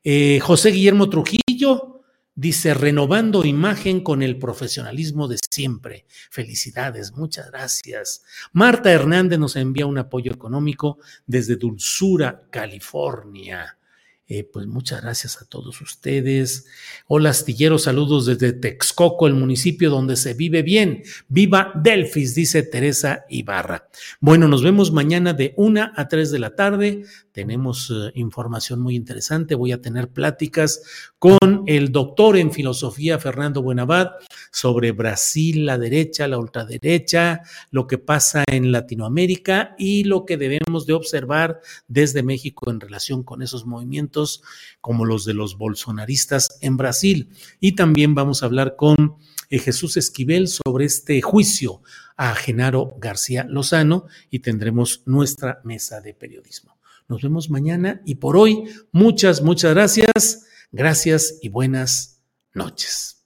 eh, 0.04 0.38
José 0.40 0.70
Guillermo 0.70 1.10
Trujillo 1.10 1.96
dice, 2.36 2.74
renovando 2.74 3.44
imagen 3.44 4.00
con 4.00 4.22
el 4.22 4.38
profesionalismo 4.38 5.26
de 5.26 5.38
siempre. 5.50 6.04
Felicidades, 6.30 7.12
muchas 7.12 7.50
gracias. 7.50 8.22
Marta 8.52 8.92
Hernández 8.92 9.38
nos 9.38 9.56
envía 9.56 9.86
un 9.86 9.98
apoyo 9.98 10.32
económico 10.32 10.98
desde 11.26 11.56
Dulzura, 11.56 12.42
California. 12.50 13.76
Eh, 14.28 14.42
pues 14.42 14.66
muchas 14.66 15.02
gracias 15.02 15.40
a 15.40 15.44
todos 15.44 15.80
ustedes. 15.80 16.66
Hola 17.06 17.30
astilleros, 17.30 17.84
saludos 17.84 18.26
desde 18.26 18.52
Texcoco, 18.52 19.28
el 19.28 19.34
municipio 19.34 19.88
donde 19.88 20.16
se 20.16 20.34
vive 20.34 20.62
bien. 20.62 21.04
Viva 21.28 21.72
Delfis, 21.76 22.34
dice 22.34 22.64
Teresa 22.64 23.24
Ibarra. 23.28 23.88
Bueno, 24.18 24.48
nos 24.48 24.64
vemos 24.64 24.90
mañana 24.90 25.32
de 25.32 25.54
una 25.56 25.92
a 25.96 26.08
tres 26.08 26.32
de 26.32 26.40
la 26.40 26.56
tarde. 26.56 27.04
Tenemos 27.37 27.91
eh, 27.91 28.12
información 28.14 28.80
muy 28.80 28.97
interesante. 28.97 29.55
Voy 29.55 29.70
a 29.70 29.82
tener 29.82 30.09
pláticas 30.09 31.12
con 31.18 31.64
el 31.66 31.93
doctor 31.93 32.39
en 32.39 32.51
filosofía 32.51 33.18
Fernando 33.18 33.61
Buenabad 33.61 34.12
sobre 34.51 34.93
Brasil, 34.93 35.66
la 35.66 35.76
derecha, 35.76 36.28
la 36.28 36.39
ultraderecha, 36.39 37.43
lo 37.70 37.87
que 37.87 37.99
pasa 37.99 38.43
en 38.51 38.72
Latinoamérica 38.72 39.74
y 39.78 40.05
lo 40.05 40.24
que 40.24 40.39
debemos 40.39 40.87
de 40.87 40.95
observar 40.95 41.61
desde 41.89 42.22
México 42.22 42.70
en 42.70 42.80
relación 42.80 43.22
con 43.22 43.43
esos 43.43 43.66
movimientos 43.66 44.43
como 44.80 45.05
los 45.05 45.26
de 45.26 45.34
los 45.34 45.59
bolsonaristas 45.59 46.57
en 46.62 46.78
Brasil. 46.78 47.28
Y 47.61 47.72
también 47.72 48.14
vamos 48.14 48.43
a 48.43 48.47
hablar 48.47 48.76
con 48.76 49.16
eh, 49.51 49.59
Jesús 49.59 49.99
Esquivel 49.99 50.49
sobre 50.49 50.87
este 50.87 51.20
juicio 51.20 51.82
a 52.16 52.34
Genaro 52.34 52.97
García 52.99 53.45
Lozano 53.45 54.07
y 54.30 54.39
tendremos 54.39 55.03
nuestra 55.05 55.61
mesa 55.64 56.01
de 56.01 56.14
periodismo. 56.14 56.76
Nos 57.09 57.22
vemos 57.22 57.50
mañana 57.50 58.02
y 58.04 58.16
por 58.16 58.36
hoy, 58.36 58.64
muchas, 58.92 59.42
muchas 59.42 59.74
gracias. 59.74 60.46
Gracias 60.72 61.38
y 61.42 61.48
buenas 61.48 62.22
noches. 62.52 63.25